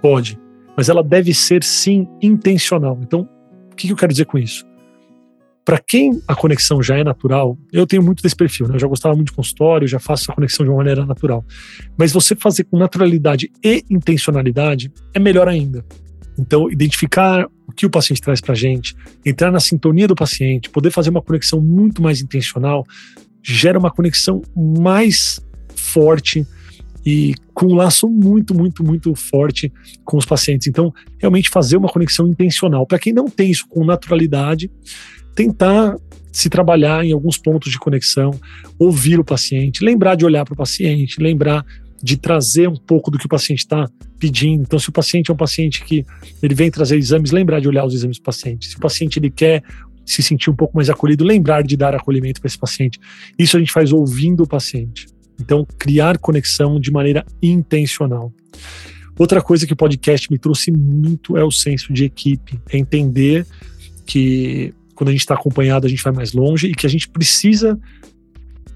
Pode, 0.00 0.38
mas 0.76 0.88
ela 0.88 1.02
deve 1.02 1.34
ser 1.34 1.62
sim 1.62 2.08
intencional. 2.20 2.98
Então, 3.02 3.28
o 3.70 3.76
que 3.76 3.90
eu 3.90 3.96
quero 3.96 4.12
dizer 4.12 4.24
com 4.24 4.38
isso? 4.38 4.64
Para 5.64 5.78
quem 5.78 6.20
a 6.26 6.34
conexão 6.34 6.82
já 6.82 6.96
é 6.96 7.04
natural, 7.04 7.56
eu 7.72 7.86
tenho 7.86 8.02
muito 8.02 8.20
desse 8.20 8.34
perfil, 8.34 8.66
né? 8.66 8.74
eu 8.74 8.80
já 8.80 8.88
gostava 8.88 9.14
muito 9.14 9.28
de 9.28 9.36
consultório, 9.36 9.86
já 9.86 10.00
faço 10.00 10.32
a 10.32 10.34
conexão 10.34 10.64
de 10.64 10.70
uma 10.70 10.78
maneira 10.78 11.06
natural. 11.06 11.44
Mas 11.96 12.10
você 12.10 12.34
fazer 12.34 12.64
com 12.64 12.76
naturalidade 12.76 13.48
e 13.62 13.84
intencionalidade 13.88 14.90
é 15.14 15.20
melhor 15.20 15.46
ainda. 15.46 15.84
Então, 16.36 16.68
identificar 16.68 17.46
o 17.72 17.74
que 17.74 17.86
o 17.86 17.90
paciente 17.90 18.20
traz 18.20 18.40
para 18.40 18.52
a 18.52 18.56
gente, 18.56 18.94
entrar 19.24 19.50
na 19.50 19.58
sintonia 19.58 20.06
do 20.06 20.14
paciente, 20.14 20.70
poder 20.70 20.90
fazer 20.90 21.10
uma 21.10 21.22
conexão 21.22 21.60
muito 21.60 22.02
mais 22.02 22.20
intencional, 22.20 22.86
gera 23.42 23.78
uma 23.78 23.90
conexão 23.90 24.42
mais 24.54 25.40
forte 25.74 26.46
e 27.04 27.34
com 27.52 27.66
um 27.66 27.74
laço 27.74 28.08
muito, 28.08 28.54
muito, 28.54 28.84
muito 28.84 29.14
forte 29.14 29.72
com 30.04 30.16
os 30.16 30.24
pacientes. 30.24 30.68
Então, 30.68 30.92
realmente 31.18 31.50
fazer 31.50 31.76
uma 31.76 31.88
conexão 31.88 32.28
intencional. 32.28 32.86
Para 32.86 32.98
quem 32.98 33.12
não 33.12 33.28
tem 33.28 33.50
isso 33.50 33.66
com 33.68 33.84
naturalidade, 33.84 34.70
tentar 35.34 35.96
se 36.30 36.48
trabalhar 36.48 37.04
em 37.04 37.12
alguns 37.12 37.36
pontos 37.36 37.72
de 37.72 37.78
conexão, 37.78 38.30
ouvir 38.78 39.18
o 39.18 39.24
paciente, 39.24 39.84
lembrar 39.84 40.14
de 40.14 40.24
olhar 40.24 40.44
para 40.44 40.54
o 40.54 40.56
paciente, 40.56 41.20
lembrar 41.20 41.64
de 42.02 42.16
trazer 42.16 42.68
um 42.68 42.76
pouco 42.76 43.10
do 43.10 43.18
que 43.18 43.26
o 43.26 43.28
paciente 43.28 43.60
está 43.60 43.88
pedindo. 44.18 44.62
Então, 44.62 44.78
se 44.78 44.88
o 44.88 44.92
paciente 44.92 45.30
é 45.30 45.34
um 45.34 45.36
paciente 45.36 45.84
que 45.84 46.04
ele 46.42 46.54
vem 46.54 46.70
trazer 46.70 46.96
exames, 46.96 47.30
lembrar 47.30 47.60
de 47.60 47.68
olhar 47.68 47.84
os 47.84 47.94
exames 47.94 48.18
do 48.18 48.22
paciente. 48.22 48.68
Se 48.68 48.76
o 48.76 48.80
paciente 48.80 49.18
ele 49.18 49.30
quer 49.30 49.62
se 50.04 50.22
sentir 50.22 50.50
um 50.50 50.56
pouco 50.56 50.76
mais 50.76 50.90
acolhido, 50.90 51.24
lembrar 51.24 51.62
de 51.62 51.76
dar 51.76 51.94
acolhimento 51.94 52.40
para 52.40 52.48
esse 52.48 52.58
paciente. 52.58 52.98
Isso 53.38 53.56
a 53.56 53.60
gente 53.60 53.72
faz 53.72 53.92
ouvindo 53.92 54.42
o 54.42 54.48
paciente. 54.48 55.06
Então, 55.40 55.66
criar 55.78 56.18
conexão 56.18 56.80
de 56.80 56.90
maneira 56.90 57.24
intencional. 57.40 58.32
Outra 59.18 59.40
coisa 59.40 59.66
que 59.66 59.72
o 59.72 59.76
podcast 59.76 60.30
me 60.30 60.38
trouxe 60.38 60.72
muito 60.72 61.36
é 61.36 61.44
o 61.44 61.50
senso 61.50 61.92
de 61.92 62.04
equipe, 62.04 62.60
é 62.70 62.78
entender 62.78 63.46
que 64.06 64.74
quando 64.94 65.08
a 65.08 65.12
gente 65.12 65.20
está 65.20 65.34
acompanhado, 65.34 65.86
a 65.86 65.90
gente 65.90 66.02
vai 66.02 66.12
mais 66.12 66.32
longe 66.32 66.68
e 66.68 66.74
que 66.74 66.86
a 66.86 66.90
gente 66.90 67.08
precisa 67.08 67.78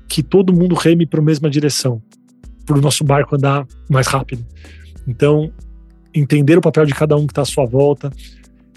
que 0.09 0.23
todo 0.23 0.52
mundo 0.52 0.75
reme 0.75 1.06
para 1.06 1.21
a 1.21 1.23
mesma 1.23 1.50
direção, 1.50 2.02
para 2.66 2.76
o 2.76 2.80
nosso 2.80 3.04
barco 3.04 3.37
andar 3.37 3.66
mais 3.88 4.06
rápido. 4.08 4.44
Então, 5.06 5.50
entender 6.12 6.58
o 6.58 6.61
papel 6.61 6.85
de 6.85 6.94
cada 6.94 7.16
um 7.16 7.26
que 7.26 7.32
está 7.32 7.42
à 7.42 7.46
sua 7.46 7.64
volta, 7.64 8.11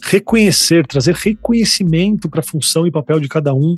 reconhecer, 0.02 0.86
trazer 0.86 1.16
reconhecimento 1.16 2.30
para 2.30 2.40
a 2.40 2.44
função 2.44 2.88
e 2.88 2.92
papel 2.92 3.20
de 3.20 3.28
cada 3.28 3.54
um 3.54 3.76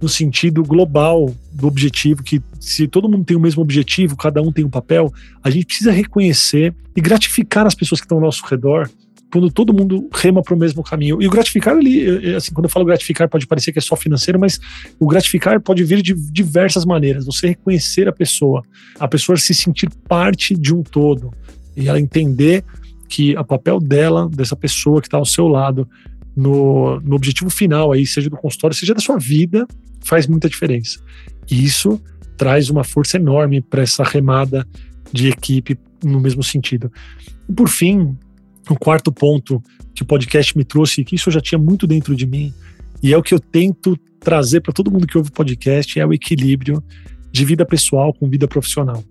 no 0.00 0.08
sentido 0.08 0.62
global 0.62 1.34
do 1.52 1.66
objetivo, 1.66 2.22
que 2.22 2.40
se 2.58 2.88
todo 2.88 3.08
mundo 3.08 3.24
tem 3.24 3.36
o 3.36 3.40
mesmo 3.40 3.60
objetivo, 3.60 4.16
cada 4.16 4.40
um 4.40 4.50
tem 4.50 4.64
um 4.64 4.70
papel, 4.70 5.12
a 5.42 5.50
gente 5.50 5.66
precisa 5.66 5.92
reconhecer 5.92 6.74
e 6.96 7.00
gratificar 7.00 7.66
as 7.66 7.74
pessoas 7.74 8.00
que 8.00 8.06
estão 8.06 8.16
ao 8.16 8.24
nosso 8.24 8.44
redor 8.46 8.88
quando 9.30 9.50
todo 9.50 9.72
mundo 9.72 10.08
rema 10.12 10.42
para 10.42 10.54
o 10.54 10.58
mesmo 10.58 10.82
caminho. 10.82 11.22
E 11.22 11.26
o 11.26 11.30
gratificar 11.30 11.76
ali, 11.76 12.34
assim, 12.34 12.52
quando 12.52 12.64
eu 12.64 12.70
falo 12.70 12.84
gratificar, 12.84 13.28
pode 13.28 13.46
parecer 13.46 13.72
que 13.72 13.78
é 13.78 13.82
só 13.82 13.96
financeiro, 13.96 14.38
mas 14.38 14.58
o 14.98 15.06
gratificar 15.06 15.60
pode 15.60 15.84
vir 15.84 16.02
de 16.02 16.14
diversas 16.14 16.84
maneiras. 16.84 17.24
Você 17.26 17.48
reconhecer 17.48 18.08
a 18.08 18.12
pessoa, 18.12 18.62
a 18.98 19.06
pessoa 19.06 19.36
se 19.36 19.54
sentir 19.54 19.88
parte 20.08 20.54
de 20.54 20.74
um 20.74 20.82
todo 20.82 21.32
e 21.76 21.88
ela 21.88 22.00
entender 22.00 22.64
que 23.08 23.36
o 23.36 23.44
papel 23.44 23.80
dela, 23.80 24.28
dessa 24.28 24.56
pessoa 24.56 25.00
que 25.00 25.06
está 25.06 25.16
ao 25.16 25.24
seu 25.24 25.48
lado, 25.48 25.88
no, 26.36 27.00
no 27.00 27.16
objetivo 27.16 27.50
final 27.50 27.92
aí, 27.92 28.06
seja 28.06 28.30
do 28.30 28.36
consultório, 28.36 28.76
seja 28.76 28.94
da 28.94 29.00
sua 29.00 29.18
vida, 29.18 29.66
faz 30.00 30.26
muita 30.26 30.48
diferença. 30.48 31.00
E 31.50 31.64
isso 31.64 32.00
traz 32.36 32.70
uma 32.70 32.84
força 32.84 33.16
enorme 33.16 33.60
para 33.60 33.82
essa 33.82 34.02
remada 34.02 34.66
de 35.12 35.28
equipe 35.28 35.78
no 36.02 36.20
mesmo 36.20 36.42
sentido. 36.42 36.90
E 37.48 37.52
por 37.52 37.68
fim, 37.68 38.16
o 38.72 38.78
quarto 38.78 39.12
ponto 39.12 39.62
que 39.94 40.02
o 40.02 40.06
podcast 40.06 40.56
me 40.56 40.64
trouxe, 40.64 41.04
que 41.04 41.16
isso 41.16 41.28
eu 41.28 41.32
já 41.32 41.40
tinha 41.40 41.58
muito 41.58 41.86
dentro 41.86 42.14
de 42.14 42.26
mim, 42.26 42.52
e 43.02 43.12
é 43.12 43.16
o 43.16 43.22
que 43.22 43.34
eu 43.34 43.40
tento 43.40 43.96
trazer 44.20 44.60
para 44.60 44.72
todo 44.72 44.90
mundo 44.90 45.06
que 45.06 45.16
ouve 45.16 45.30
o 45.30 45.32
podcast, 45.32 45.98
é 45.98 46.06
o 46.06 46.12
equilíbrio 46.12 46.82
de 47.32 47.44
vida 47.44 47.64
pessoal 47.64 48.12
com 48.12 48.28
vida 48.28 48.46
profissional. 48.46 49.02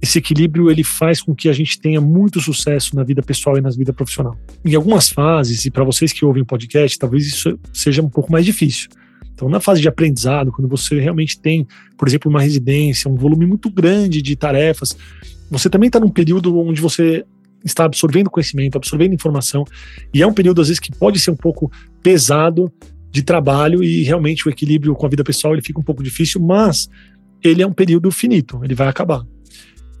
Esse 0.00 0.18
equilíbrio 0.18 0.70
ele 0.70 0.84
faz 0.84 1.20
com 1.20 1.34
que 1.34 1.48
a 1.48 1.52
gente 1.52 1.80
tenha 1.80 2.00
muito 2.00 2.40
sucesso 2.40 2.94
na 2.94 3.02
vida 3.02 3.20
pessoal 3.20 3.58
e 3.58 3.60
na 3.60 3.70
vida 3.70 3.92
profissional. 3.92 4.36
Em 4.64 4.74
algumas 4.74 5.08
fases, 5.08 5.64
e 5.64 5.70
para 5.70 5.82
vocês 5.82 6.12
que 6.12 6.24
ouvem 6.24 6.44
podcast, 6.44 6.96
talvez 6.98 7.26
isso 7.26 7.58
seja 7.72 8.00
um 8.00 8.08
pouco 8.08 8.30
mais 8.30 8.44
difícil. 8.44 8.88
Então, 9.34 9.48
na 9.48 9.60
fase 9.60 9.80
de 9.80 9.88
aprendizado, 9.88 10.52
quando 10.52 10.68
você 10.68 11.00
realmente 11.00 11.40
tem, 11.40 11.66
por 11.96 12.06
exemplo, 12.06 12.30
uma 12.30 12.40
residência, 12.40 13.10
um 13.10 13.16
volume 13.16 13.46
muito 13.46 13.70
grande 13.70 14.22
de 14.22 14.36
tarefas, 14.36 14.96
você 15.50 15.68
também 15.68 15.88
está 15.88 15.98
num 15.98 16.10
período 16.10 16.56
onde 16.58 16.80
você 16.80 17.24
está 17.64 17.84
absorvendo 17.84 18.30
conhecimento, 18.30 18.76
absorvendo 18.76 19.14
informação, 19.14 19.64
e 20.12 20.22
é 20.22 20.26
um 20.26 20.32
período 20.32 20.60
às 20.60 20.68
vezes 20.68 20.80
que 20.80 20.92
pode 20.92 21.18
ser 21.18 21.30
um 21.30 21.36
pouco 21.36 21.70
pesado 22.02 22.72
de 23.10 23.22
trabalho 23.22 23.82
e 23.82 24.02
realmente 24.02 24.46
o 24.46 24.50
equilíbrio 24.50 24.94
com 24.94 25.06
a 25.06 25.08
vida 25.08 25.24
pessoal 25.24 25.54
ele 25.54 25.62
fica 25.62 25.80
um 25.80 25.82
pouco 25.82 26.02
difícil, 26.02 26.40
mas 26.40 26.88
ele 27.42 27.62
é 27.62 27.66
um 27.66 27.72
período 27.72 28.10
finito, 28.10 28.60
ele 28.62 28.74
vai 28.74 28.88
acabar. 28.88 29.24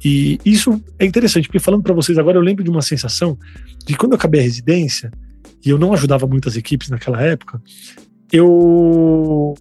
E 0.04 0.38
isso 0.44 0.80
é 0.98 1.04
interessante, 1.04 1.48
porque 1.48 1.58
falando 1.58 1.82
para 1.82 1.94
vocês 1.94 2.18
agora, 2.18 2.36
eu 2.36 2.42
lembro 2.42 2.62
de 2.62 2.70
uma 2.70 2.82
sensação 2.82 3.36
de 3.84 3.96
quando 3.96 4.12
eu 4.12 4.16
acabei 4.16 4.40
a 4.40 4.44
residência, 4.44 5.10
e 5.64 5.70
eu 5.70 5.78
não 5.78 5.92
ajudava 5.92 6.26
muitas 6.26 6.56
equipes 6.56 6.88
naquela 6.88 7.20
época, 7.20 7.60
eu. 8.32 9.54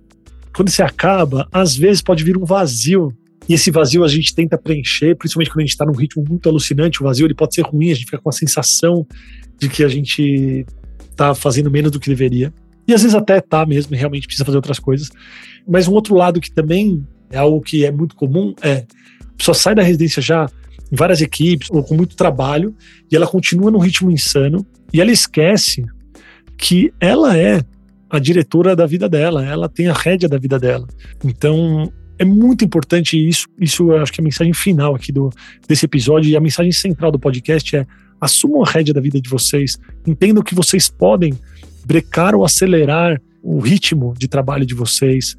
Quando 0.53 0.69
você 0.69 0.81
acaba, 0.81 1.47
às 1.51 1.75
vezes 1.75 2.01
pode 2.01 2.23
vir 2.23 2.35
um 2.35 2.45
vazio 2.45 3.15
e 3.47 3.53
esse 3.53 3.71
vazio 3.71 4.03
a 4.03 4.07
gente 4.07 4.35
tenta 4.35 4.57
preencher, 4.57 5.15
principalmente 5.15 5.49
quando 5.49 5.59
a 5.59 5.63
gente 5.63 5.71
está 5.71 5.85
num 5.85 5.93
ritmo 5.93 6.23
muito 6.27 6.49
alucinante. 6.49 7.01
O 7.01 7.05
vazio 7.05 7.25
ele 7.25 7.33
pode 7.33 7.55
ser 7.55 7.61
ruim, 7.61 7.91
a 7.91 7.93
gente 7.93 8.05
fica 8.05 8.17
com 8.17 8.29
a 8.29 8.33
sensação 8.33 9.07
de 9.57 9.69
que 9.69 9.83
a 9.83 9.87
gente 9.87 10.65
está 11.09 11.33
fazendo 11.33 11.71
menos 11.71 11.91
do 11.91 11.99
que 11.99 12.09
deveria. 12.09 12.53
E 12.87 12.93
às 12.93 13.01
vezes 13.01 13.15
até 13.15 13.39
tá 13.39 13.65
mesmo, 13.65 13.95
realmente 13.95 14.27
precisa 14.27 14.45
fazer 14.45 14.57
outras 14.57 14.79
coisas. 14.79 15.09
Mas 15.67 15.87
um 15.87 15.93
outro 15.93 16.15
lado 16.15 16.41
que 16.41 16.51
também 16.51 17.05
é 17.29 17.37
algo 17.37 17.61
que 17.61 17.85
é 17.85 17.91
muito 17.91 18.15
comum 18.15 18.53
é 18.61 18.85
a 19.21 19.37
pessoa 19.37 19.55
sai 19.55 19.75
da 19.75 19.83
residência 19.83 20.21
já 20.21 20.49
em 20.91 20.95
várias 20.95 21.21
equipes 21.21 21.69
ou 21.69 21.83
com 21.83 21.95
muito 21.95 22.15
trabalho 22.15 22.75
e 23.11 23.15
ela 23.15 23.27
continua 23.27 23.69
num 23.69 23.79
ritmo 23.79 24.09
insano 24.09 24.65
e 24.93 25.01
ela 25.01 25.11
esquece 25.11 25.85
que 26.57 26.93
ela 26.99 27.37
é 27.37 27.61
a 28.09 28.19
diretora 28.19 28.75
da 28.75 28.85
vida 28.85 29.07
dela, 29.09 29.45
ela 29.45 29.67
tem 29.67 29.87
a 29.87 29.93
rédea 29.93 30.29
da 30.29 30.37
vida 30.37 30.57
dela. 30.57 30.87
Então, 31.23 31.91
é 32.19 32.25
muito 32.25 32.65
importante 32.65 33.17
isso. 33.17 33.47
Isso 33.59 33.91
acho 33.93 34.11
que 34.11 34.21
é 34.21 34.23
a 34.23 34.25
mensagem 34.25 34.53
final 34.53 34.95
aqui 34.95 35.11
do, 35.11 35.29
desse 35.67 35.85
episódio 35.85 36.29
e 36.29 36.35
a 36.35 36.41
mensagem 36.41 36.71
central 36.71 37.11
do 37.11 37.19
podcast 37.19 37.75
é: 37.75 37.85
assumam 38.19 38.63
a 38.63 38.69
rédea 38.69 38.93
da 38.93 39.01
vida 39.01 39.19
de 39.19 39.29
vocês, 39.29 39.77
entendam 40.05 40.43
que 40.43 40.55
vocês 40.55 40.89
podem 40.89 41.33
brecar 41.85 42.35
ou 42.35 42.43
acelerar 42.43 43.21
o 43.41 43.59
ritmo 43.59 44.13
de 44.17 44.27
trabalho 44.27 44.65
de 44.65 44.73
vocês, 44.73 45.37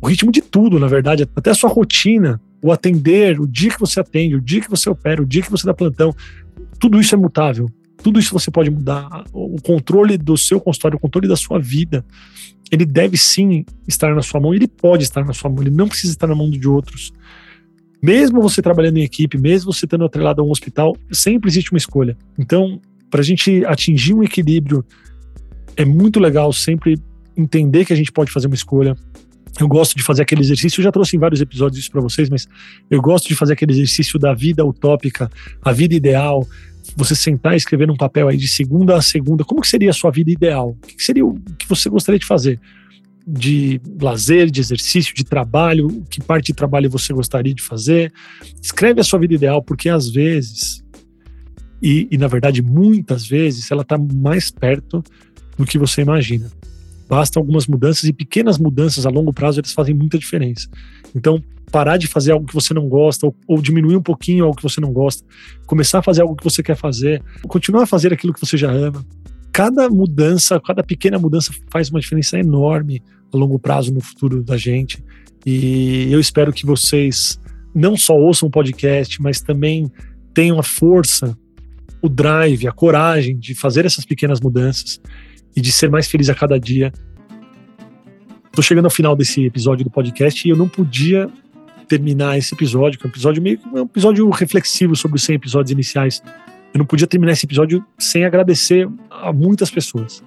o 0.00 0.06
ritmo 0.06 0.32
de 0.32 0.40
tudo, 0.40 0.78
na 0.78 0.86
verdade, 0.86 1.28
até 1.36 1.50
a 1.50 1.54
sua 1.54 1.68
rotina, 1.68 2.40
o 2.62 2.72
atender, 2.72 3.40
o 3.40 3.46
dia 3.46 3.70
que 3.70 3.78
você 3.78 4.00
atende, 4.00 4.36
o 4.36 4.40
dia 4.40 4.60
que 4.60 4.70
você 4.70 4.88
opera, 4.88 5.22
o 5.22 5.26
dia 5.26 5.42
que 5.42 5.50
você 5.50 5.66
dá 5.66 5.74
plantão, 5.74 6.14
tudo 6.78 7.00
isso 7.00 7.14
é 7.14 7.18
mutável. 7.18 7.68
Tudo 8.02 8.18
isso 8.18 8.32
você 8.32 8.50
pode 8.50 8.70
mudar. 8.70 9.24
O 9.32 9.60
controle 9.60 10.18
do 10.18 10.36
seu 10.36 10.60
consultório, 10.60 10.96
o 10.96 11.00
controle 11.00 11.28
da 11.28 11.36
sua 11.36 11.58
vida, 11.58 12.04
ele 12.70 12.84
deve 12.84 13.16
sim 13.16 13.64
estar 13.86 14.14
na 14.14 14.22
sua 14.22 14.40
mão, 14.40 14.54
ele 14.54 14.66
pode 14.66 15.04
estar 15.04 15.24
na 15.24 15.32
sua 15.32 15.50
mão, 15.50 15.62
ele 15.62 15.70
não 15.70 15.88
precisa 15.88 16.12
estar 16.12 16.26
na 16.26 16.34
mão 16.34 16.50
de 16.50 16.66
outros. 16.66 17.12
Mesmo 18.02 18.42
você 18.42 18.60
trabalhando 18.60 18.96
em 18.96 19.02
equipe, 19.02 19.38
mesmo 19.38 19.72
você 19.72 19.84
estando 19.84 20.04
atrelado 20.04 20.40
a 20.40 20.44
um 20.44 20.50
hospital, 20.50 20.96
sempre 21.12 21.48
existe 21.48 21.70
uma 21.70 21.78
escolha. 21.78 22.16
Então, 22.36 22.80
para 23.10 23.20
a 23.20 23.24
gente 23.24 23.64
atingir 23.66 24.14
um 24.14 24.22
equilíbrio, 24.22 24.84
é 25.76 25.84
muito 25.84 26.18
legal 26.18 26.52
sempre 26.52 26.98
entender 27.36 27.84
que 27.84 27.92
a 27.92 27.96
gente 27.96 28.10
pode 28.10 28.32
fazer 28.32 28.46
uma 28.46 28.56
escolha. 28.56 28.96
Eu 29.60 29.68
gosto 29.68 29.96
de 29.96 30.02
fazer 30.02 30.22
aquele 30.22 30.40
exercício, 30.40 30.80
eu 30.80 30.84
já 30.84 30.92
trouxe 30.92 31.16
em 31.16 31.18
vários 31.18 31.40
episódios 31.40 31.78
isso 31.78 31.90
para 31.90 32.00
vocês, 32.00 32.28
mas 32.30 32.48
eu 32.90 33.00
gosto 33.02 33.28
de 33.28 33.34
fazer 33.34 33.52
aquele 33.52 33.72
exercício 33.72 34.18
da 34.18 34.32
vida 34.32 34.64
utópica, 34.64 35.30
a 35.62 35.72
vida 35.72 35.94
ideal, 35.94 36.46
você 36.96 37.14
sentar 37.14 37.54
e 37.54 37.56
escrever 37.56 37.86
num 37.86 37.96
papel 37.96 38.28
aí 38.28 38.36
de 38.36 38.48
segunda 38.48 38.96
a 38.96 39.02
segunda, 39.02 39.44
como 39.44 39.60
que 39.60 39.68
seria 39.68 39.90
a 39.90 39.94
sua 39.94 40.10
vida 40.10 40.30
ideal? 40.30 40.70
O 40.70 40.86
que 40.86 41.02
seria 41.02 41.24
o 41.24 41.38
que 41.58 41.68
você 41.68 41.88
gostaria 41.88 42.18
de 42.18 42.26
fazer? 42.26 42.60
De 43.26 43.80
lazer, 44.00 44.50
de 44.50 44.60
exercício, 44.60 45.14
de 45.14 45.24
trabalho, 45.24 46.02
que 46.10 46.20
parte 46.20 46.46
de 46.46 46.54
trabalho 46.54 46.90
você 46.90 47.12
gostaria 47.12 47.54
de 47.54 47.62
fazer? 47.62 48.12
Escreve 48.60 49.00
a 49.00 49.04
sua 49.04 49.18
vida 49.18 49.34
ideal, 49.34 49.62
porque 49.62 49.88
às 49.88 50.08
vezes, 50.08 50.82
e, 51.80 52.08
e 52.10 52.18
na 52.18 52.26
verdade 52.26 52.62
muitas 52.62 53.26
vezes, 53.26 53.70
ela 53.70 53.82
está 53.82 53.96
mais 53.96 54.50
perto 54.50 55.04
do 55.56 55.64
que 55.64 55.78
você 55.78 56.02
imagina. 56.02 56.50
Basta 57.12 57.38
algumas 57.38 57.66
mudanças 57.66 58.04
e 58.04 58.12
pequenas 58.14 58.56
mudanças 58.56 59.04
a 59.04 59.10
longo 59.10 59.34
prazo 59.34 59.60
eles 59.60 59.74
fazem 59.74 59.94
muita 59.94 60.18
diferença. 60.18 60.66
Então, 61.14 61.44
parar 61.70 61.98
de 61.98 62.06
fazer 62.06 62.32
algo 62.32 62.46
que 62.46 62.54
você 62.54 62.72
não 62.72 62.88
gosta 62.88 63.26
ou, 63.26 63.36
ou, 63.46 63.60
diminuir 63.60 63.96
um 63.96 64.02
pouquinho 64.02 64.46
algo 64.46 64.56
que 64.56 64.62
você 64.62 64.80
não 64.80 64.90
gosta, 64.94 65.22
começar 65.66 65.98
a 65.98 66.02
fazer 66.02 66.22
algo 66.22 66.34
que 66.34 66.42
você 66.42 66.62
quer 66.62 66.74
fazer, 66.74 67.22
continuar 67.42 67.82
a 67.82 67.86
fazer 67.86 68.14
aquilo 68.14 68.32
que 68.32 68.40
você 68.40 68.56
já 68.56 68.72
ama. 68.72 69.04
Cada 69.52 69.90
mudança, 69.90 70.58
cada 70.58 70.82
pequena 70.82 71.18
mudança 71.18 71.52
faz 71.70 71.90
uma 71.90 72.00
diferença 72.00 72.38
enorme 72.38 73.02
a 73.30 73.36
longo 73.36 73.58
prazo 73.58 73.92
no 73.92 74.00
futuro 74.00 74.42
da 74.42 74.56
gente. 74.56 75.04
E 75.44 76.08
eu 76.10 76.18
espero 76.18 76.50
que 76.50 76.64
vocês 76.64 77.38
não 77.74 77.94
só 77.94 78.16
ouçam 78.16 78.48
o 78.48 78.50
podcast, 78.50 79.20
mas 79.20 79.42
também 79.42 79.92
tenham 80.32 80.58
a 80.58 80.62
força, 80.62 81.36
o 82.00 82.08
drive, 82.08 82.66
a 82.66 82.72
coragem 82.72 83.36
de 83.36 83.54
fazer 83.54 83.84
essas 83.84 84.06
pequenas 84.06 84.40
mudanças 84.40 84.98
e 85.54 85.60
de 85.60 85.72
ser 85.72 85.90
mais 85.90 86.08
feliz 86.08 86.28
a 86.28 86.34
cada 86.34 86.58
dia. 86.58 86.92
Estou 88.46 88.62
chegando 88.62 88.86
ao 88.86 88.90
final 88.90 89.16
desse 89.16 89.44
episódio 89.44 89.84
do 89.84 89.90
podcast 89.90 90.46
e 90.46 90.50
eu 90.50 90.56
não 90.56 90.68
podia 90.68 91.28
terminar 91.88 92.38
esse 92.38 92.54
episódio, 92.54 92.98
que 92.98 93.06
é 93.06 93.08
um 93.08 93.10
episódio 93.10 93.42
meio 93.42 93.58
um 93.72 93.82
episódio 93.82 94.28
reflexivo 94.30 94.94
sobre 94.96 95.16
os 95.16 95.24
100 95.24 95.36
episódios 95.36 95.70
iniciais. 95.70 96.22
Eu 96.72 96.78
não 96.78 96.86
podia 96.86 97.06
terminar 97.06 97.32
esse 97.32 97.44
episódio 97.44 97.84
sem 97.98 98.24
agradecer 98.24 98.88
a 99.10 99.32
muitas 99.32 99.70
pessoas. 99.70 100.22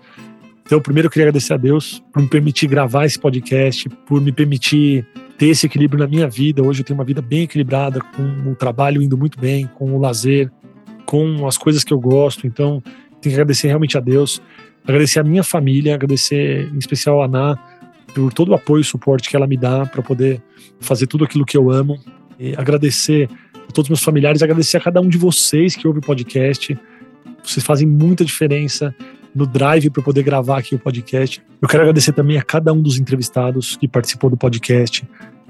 Então, 0.65 0.81
primeiro 0.81 1.07
eu 1.07 1.11
queria 1.11 1.25
agradecer 1.25 1.53
a 1.53 1.57
Deus 1.57 2.03
por 2.11 2.21
me 2.21 2.27
permitir 2.27 2.67
gravar 2.67 3.05
esse 3.05 3.19
podcast, 3.19 3.87
por 4.07 4.19
me 4.19 4.31
permitir 4.31 5.05
ter 5.37 5.47
esse 5.47 5.65
equilíbrio 5.65 5.99
na 5.99 6.07
minha 6.07 6.27
vida. 6.27 6.63
Hoje 6.63 6.81
eu 6.81 6.85
tenho 6.85 6.97
uma 6.97 7.05
vida 7.05 7.21
bem 7.21 7.43
equilibrada, 7.43 7.99
com 7.99 8.51
o 8.51 8.55
trabalho 8.55 9.01
indo 9.01 9.17
muito 9.17 9.39
bem, 9.39 9.67
com 9.75 9.93
o 9.93 9.99
lazer, 9.99 10.51
com 11.05 11.47
as 11.47 11.57
coisas 11.57 11.83
que 11.83 11.93
eu 11.93 11.99
gosto. 11.99 12.47
Então, 12.47 12.81
tenho 13.21 13.33
que 13.33 13.33
agradecer 13.33 13.67
realmente 13.67 13.97
a 13.97 14.01
Deus, 14.01 14.41
agradecer 14.87 15.19
a 15.19 15.23
minha 15.23 15.43
família, 15.43 15.95
agradecer 15.95 16.69
em 16.73 16.77
especial 16.77 17.21
a 17.21 17.25
Ana 17.25 17.59
por 18.13 18.33
todo 18.33 18.49
o 18.49 18.53
apoio 18.55 18.81
e 18.81 18.83
suporte 18.83 19.29
que 19.29 19.35
ela 19.35 19.47
me 19.47 19.57
dá 19.57 19.85
para 19.85 20.01
poder 20.01 20.41
fazer 20.79 21.07
tudo 21.07 21.25
aquilo 21.25 21.45
que 21.45 21.57
eu 21.57 21.69
amo. 21.69 21.99
E 22.39 22.53
agradecer 22.55 23.29
a 23.53 23.71
todos 23.71 23.85
os 23.85 23.89
meus 23.89 24.03
familiares, 24.03 24.41
agradecer 24.41 24.77
a 24.77 24.81
cada 24.81 25.01
um 25.01 25.09
de 25.09 25.17
vocês 25.17 25.75
que 25.75 25.87
ouve 25.87 25.99
o 25.99 26.01
podcast. 26.01 26.77
Vocês 27.43 27.65
fazem 27.65 27.87
muita 27.87 28.23
diferença 28.23 28.95
no 29.33 29.45
drive 29.45 29.89
para 29.89 30.01
poder 30.01 30.23
gravar 30.23 30.59
aqui 30.59 30.75
o 30.75 30.79
podcast. 30.79 31.41
Eu 31.61 31.67
quero 31.67 31.83
agradecer 31.83 32.13
também 32.13 32.37
a 32.37 32.41
cada 32.41 32.71
um 32.71 32.81
dos 32.81 32.97
entrevistados 32.97 33.75
que 33.75 33.87
participou 33.87 34.29
do 34.29 34.37
podcast. 34.37 35.05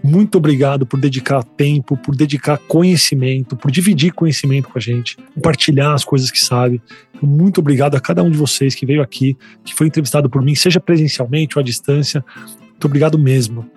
Muito 0.08 0.38
obrigado 0.38 0.86
por 0.86 1.00
dedicar 1.00 1.44
tempo, 1.44 1.98
por 1.98 2.16
dedicar 2.16 2.60
conhecimento, 2.60 3.56
por 3.56 3.72
dividir 3.72 4.14
conhecimento 4.14 4.70
com 4.70 4.78
a 4.78 4.82
gente, 4.82 5.18
compartilhar 5.34 5.96
as 5.96 6.06
coisas 6.06 6.30
que 6.30 6.40
sabe. 6.40 6.80
Muito 7.20 7.60
obrigado 7.60 7.96
a 7.96 8.00
cada 8.00 8.22
um 8.22 8.30
de 8.30 8.38
vocês 8.38 8.76
que 8.76 8.86
veio 8.86 9.02
aqui, 9.02 9.36
que 9.64 9.74
foi 9.74 9.88
entrevistado 9.88 10.30
por 10.30 10.44
mim, 10.44 10.54
seja 10.54 10.80
presencialmente 10.80 11.58
ou 11.58 11.60
à 11.60 11.64
distância. 11.64 12.24
Muito 12.62 12.86
obrigado 12.86 13.18
mesmo. 13.18 13.68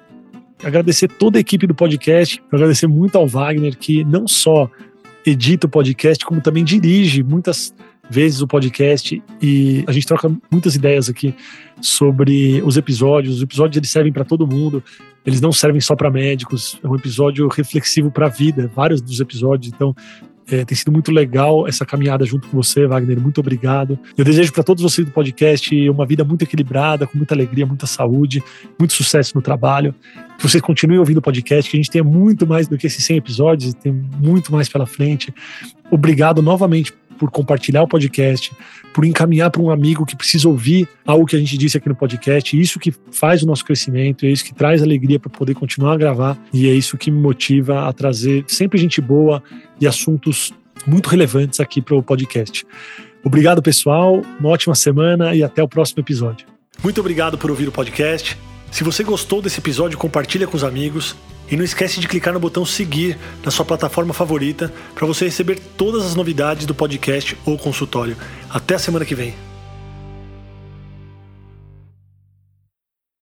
Agradecer 0.63 1.09
toda 1.09 1.39
a 1.39 1.41
equipe 1.41 1.67
do 1.67 1.75
podcast, 1.75 2.43
agradecer 2.53 2.89
muito 2.89 3.17
ao 3.17 3.27
Wagner, 3.27 3.75
que 3.79 4.05
não 4.05 4.29
só 4.29 4.71
edita 5.25 5.67
o 5.67 5.71
podcast, 5.71 6.23
como 6.27 6.43
também 6.43 6.63
dirige 6.63 7.23
muitas 7.23 7.75
vezes 8.09 8.41
o 8.41 8.47
podcast 8.47 9.23
e 9.41 9.85
a 9.87 9.93
gente 9.93 10.07
troca 10.07 10.31
muitas 10.51 10.75
ideias 10.75 11.09
aqui 11.09 11.35
sobre 11.81 12.63
os 12.63 12.77
episódios. 12.77 13.37
Os 13.37 13.43
episódios 13.43 13.77
eles 13.77 13.91
servem 13.91 14.13
para 14.13 14.25
todo 14.25 14.47
mundo, 14.47 14.83
eles 15.25 15.41
não 15.41 15.53
servem 15.53 15.81
só 15.81 15.95
para 15.95 16.11
médicos. 16.11 16.79
É 16.83 16.89
um 16.89 16.95
episódio 16.95 17.49
reflexivo 17.49 18.11
para 18.11 18.27
a 18.27 18.31
vida, 18.31 18.71
vários 18.75 19.01
dos 19.01 19.21
episódios. 19.21 19.73
Então, 19.73 19.95
é, 20.51 20.65
tem 20.65 20.75
sido 20.75 20.91
muito 20.91 21.13
legal 21.13 21.69
essa 21.69 21.85
caminhada 21.85 22.25
junto 22.25 22.49
com 22.49 22.57
você, 22.57 22.87
Wagner. 22.87 23.21
Muito 23.21 23.39
obrigado. 23.39 23.99
Eu 24.17 24.25
desejo 24.25 24.51
para 24.51 24.63
todos 24.63 24.83
vocês 24.83 25.07
do 25.07 25.13
podcast 25.13 25.91
uma 25.91 26.07
vida 26.07 26.25
muito 26.25 26.43
equilibrada, 26.43 27.07
com 27.07 27.19
muita 27.19 27.35
alegria, 27.35 27.67
muita 27.67 27.87
saúde, 27.87 28.43
muito 28.79 28.95
sucesso 28.95 29.33
no 29.35 29.43
trabalho. 29.43 29.95
Que 30.39 30.49
vocês 30.49 30.63
continuem 30.63 30.99
ouvindo 30.99 31.19
o 31.19 31.23
podcast, 31.23 31.71
que 31.71 31.77
a 31.77 31.81
gente 31.81 31.91
tenha 31.91 32.05
muito 32.05 32.47
mais 32.47 32.67
do 32.67 32.79
que 32.79 32.87
esses 32.87 33.05
100 33.05 33.19
episódios, 33.19 33.75
tem 33.75 33.93
muito 33.93 34.51
mais 34.51 34.69
pela 34.71 34.87
frente. 34.87 35.35
Obrigado 35.91 36.41
novamente 36.41 36.95
por 37.19 37.31
compartilhar 37.31 37.83
o 37.83 37.89
podcast, 37.89 38.53
por 38.95 39.05
encaminhar 39.05 39.51
para 39.51 39.61
um 39.61 39.71
amigo 39.71 40.07
que 40.07 40.17
precisa 40.17 40.49
ouvir 40.49 40.89
algo 41.07 41.27
que 41.27 41.37
a 41.37 41.39
gente 41.39 41.59
disse 41.59 41.77
aqui 41.77 41.89
no 41.89 41.95
podcast. 41.95 42.59
Isso 42.59 42.79
que 42.79 42.93
faz 43.13 43.43
o 43.43 43.47
nosso 43.47 43.65
crescimento, 43.65 44.25
é 44.25 44.31
isso 44.31 44.45
que 44.45 44.55
traz 44.55 44.83
alegria 44.83 45.19
para 45.19 45.31
poder 45.31 45.55
continuar 45.55 45.95
a 45.95 45.97
gravar 45.97 46.39
e 46.53 46.69
é 46.69 46.73
isso 46.73 46.97
que 46.97 47.11
me 47.11 47.21
motiva 47.21 47.89
a 47.89 47.93
trazer 47.93 48.45
sempre 48.47 48.79
gente 48.79 49.01
boa 49.01 49.43
e 49.81 49.87
assuntos 49.87 50.53
muito 50.87 51.09
relevantes 51.09 51.61
aqui 51.61 51.83
para 51.83 51.97
o 51.97 52.03
podcast. 52.03 52.67
Obrigado, 53.25 53.61
pessoal. 53.61 54.23
Uma 54.39 54.51
ótima 54.51 54.75
semana 54.75 55.35
e 55.35 55.43
até 55.43 55.63
o 55.63 55.69
próximo 55.69 56.01
episódio. 56.01 56.47
Muito 56.83 57.01
obrigado 57.01 57.37
por 57.37 57.51
ouvir 57.51 57.69
o 57.69 57.73
podcast. 57.73 58.39
Se 58.71 58.85
você 58.85 59.03
gostou 59.03 59.43
desse 59.43 59.59
episódio, 59.59 59.99
compartilha 59.99 60.47
com 60.47 60.57
os 60.57 60.63
amigos. 60.63 61.17
E 61.51 61.57
não 61.57 61.65
esquece 61.65 62.01
de 62.01 62.09
clicar 62.09 62.35
no 62.35 62.41
botão 62.41 62.65
seguir 62.65 63.19
na 63.45 63.51
sua 63.51 63.65
plataforma 63.65 64.13
favorita 64.13 64.73
para 64.95 65.07
você 65.07 65.25
receber 65.25 65.59
todas 65.77 66.05
as 66.05 66.15
novidades 66.15 66.67
do 66.67 66.75
podcast 66.75 67.37
ou 67.45 67.59
consultório. 67.59 68.17
Até 68.51 68.75
a 68.75 68.79
semana 68.79 69.05
que 69.05 69.15
vem. 69.15 69.48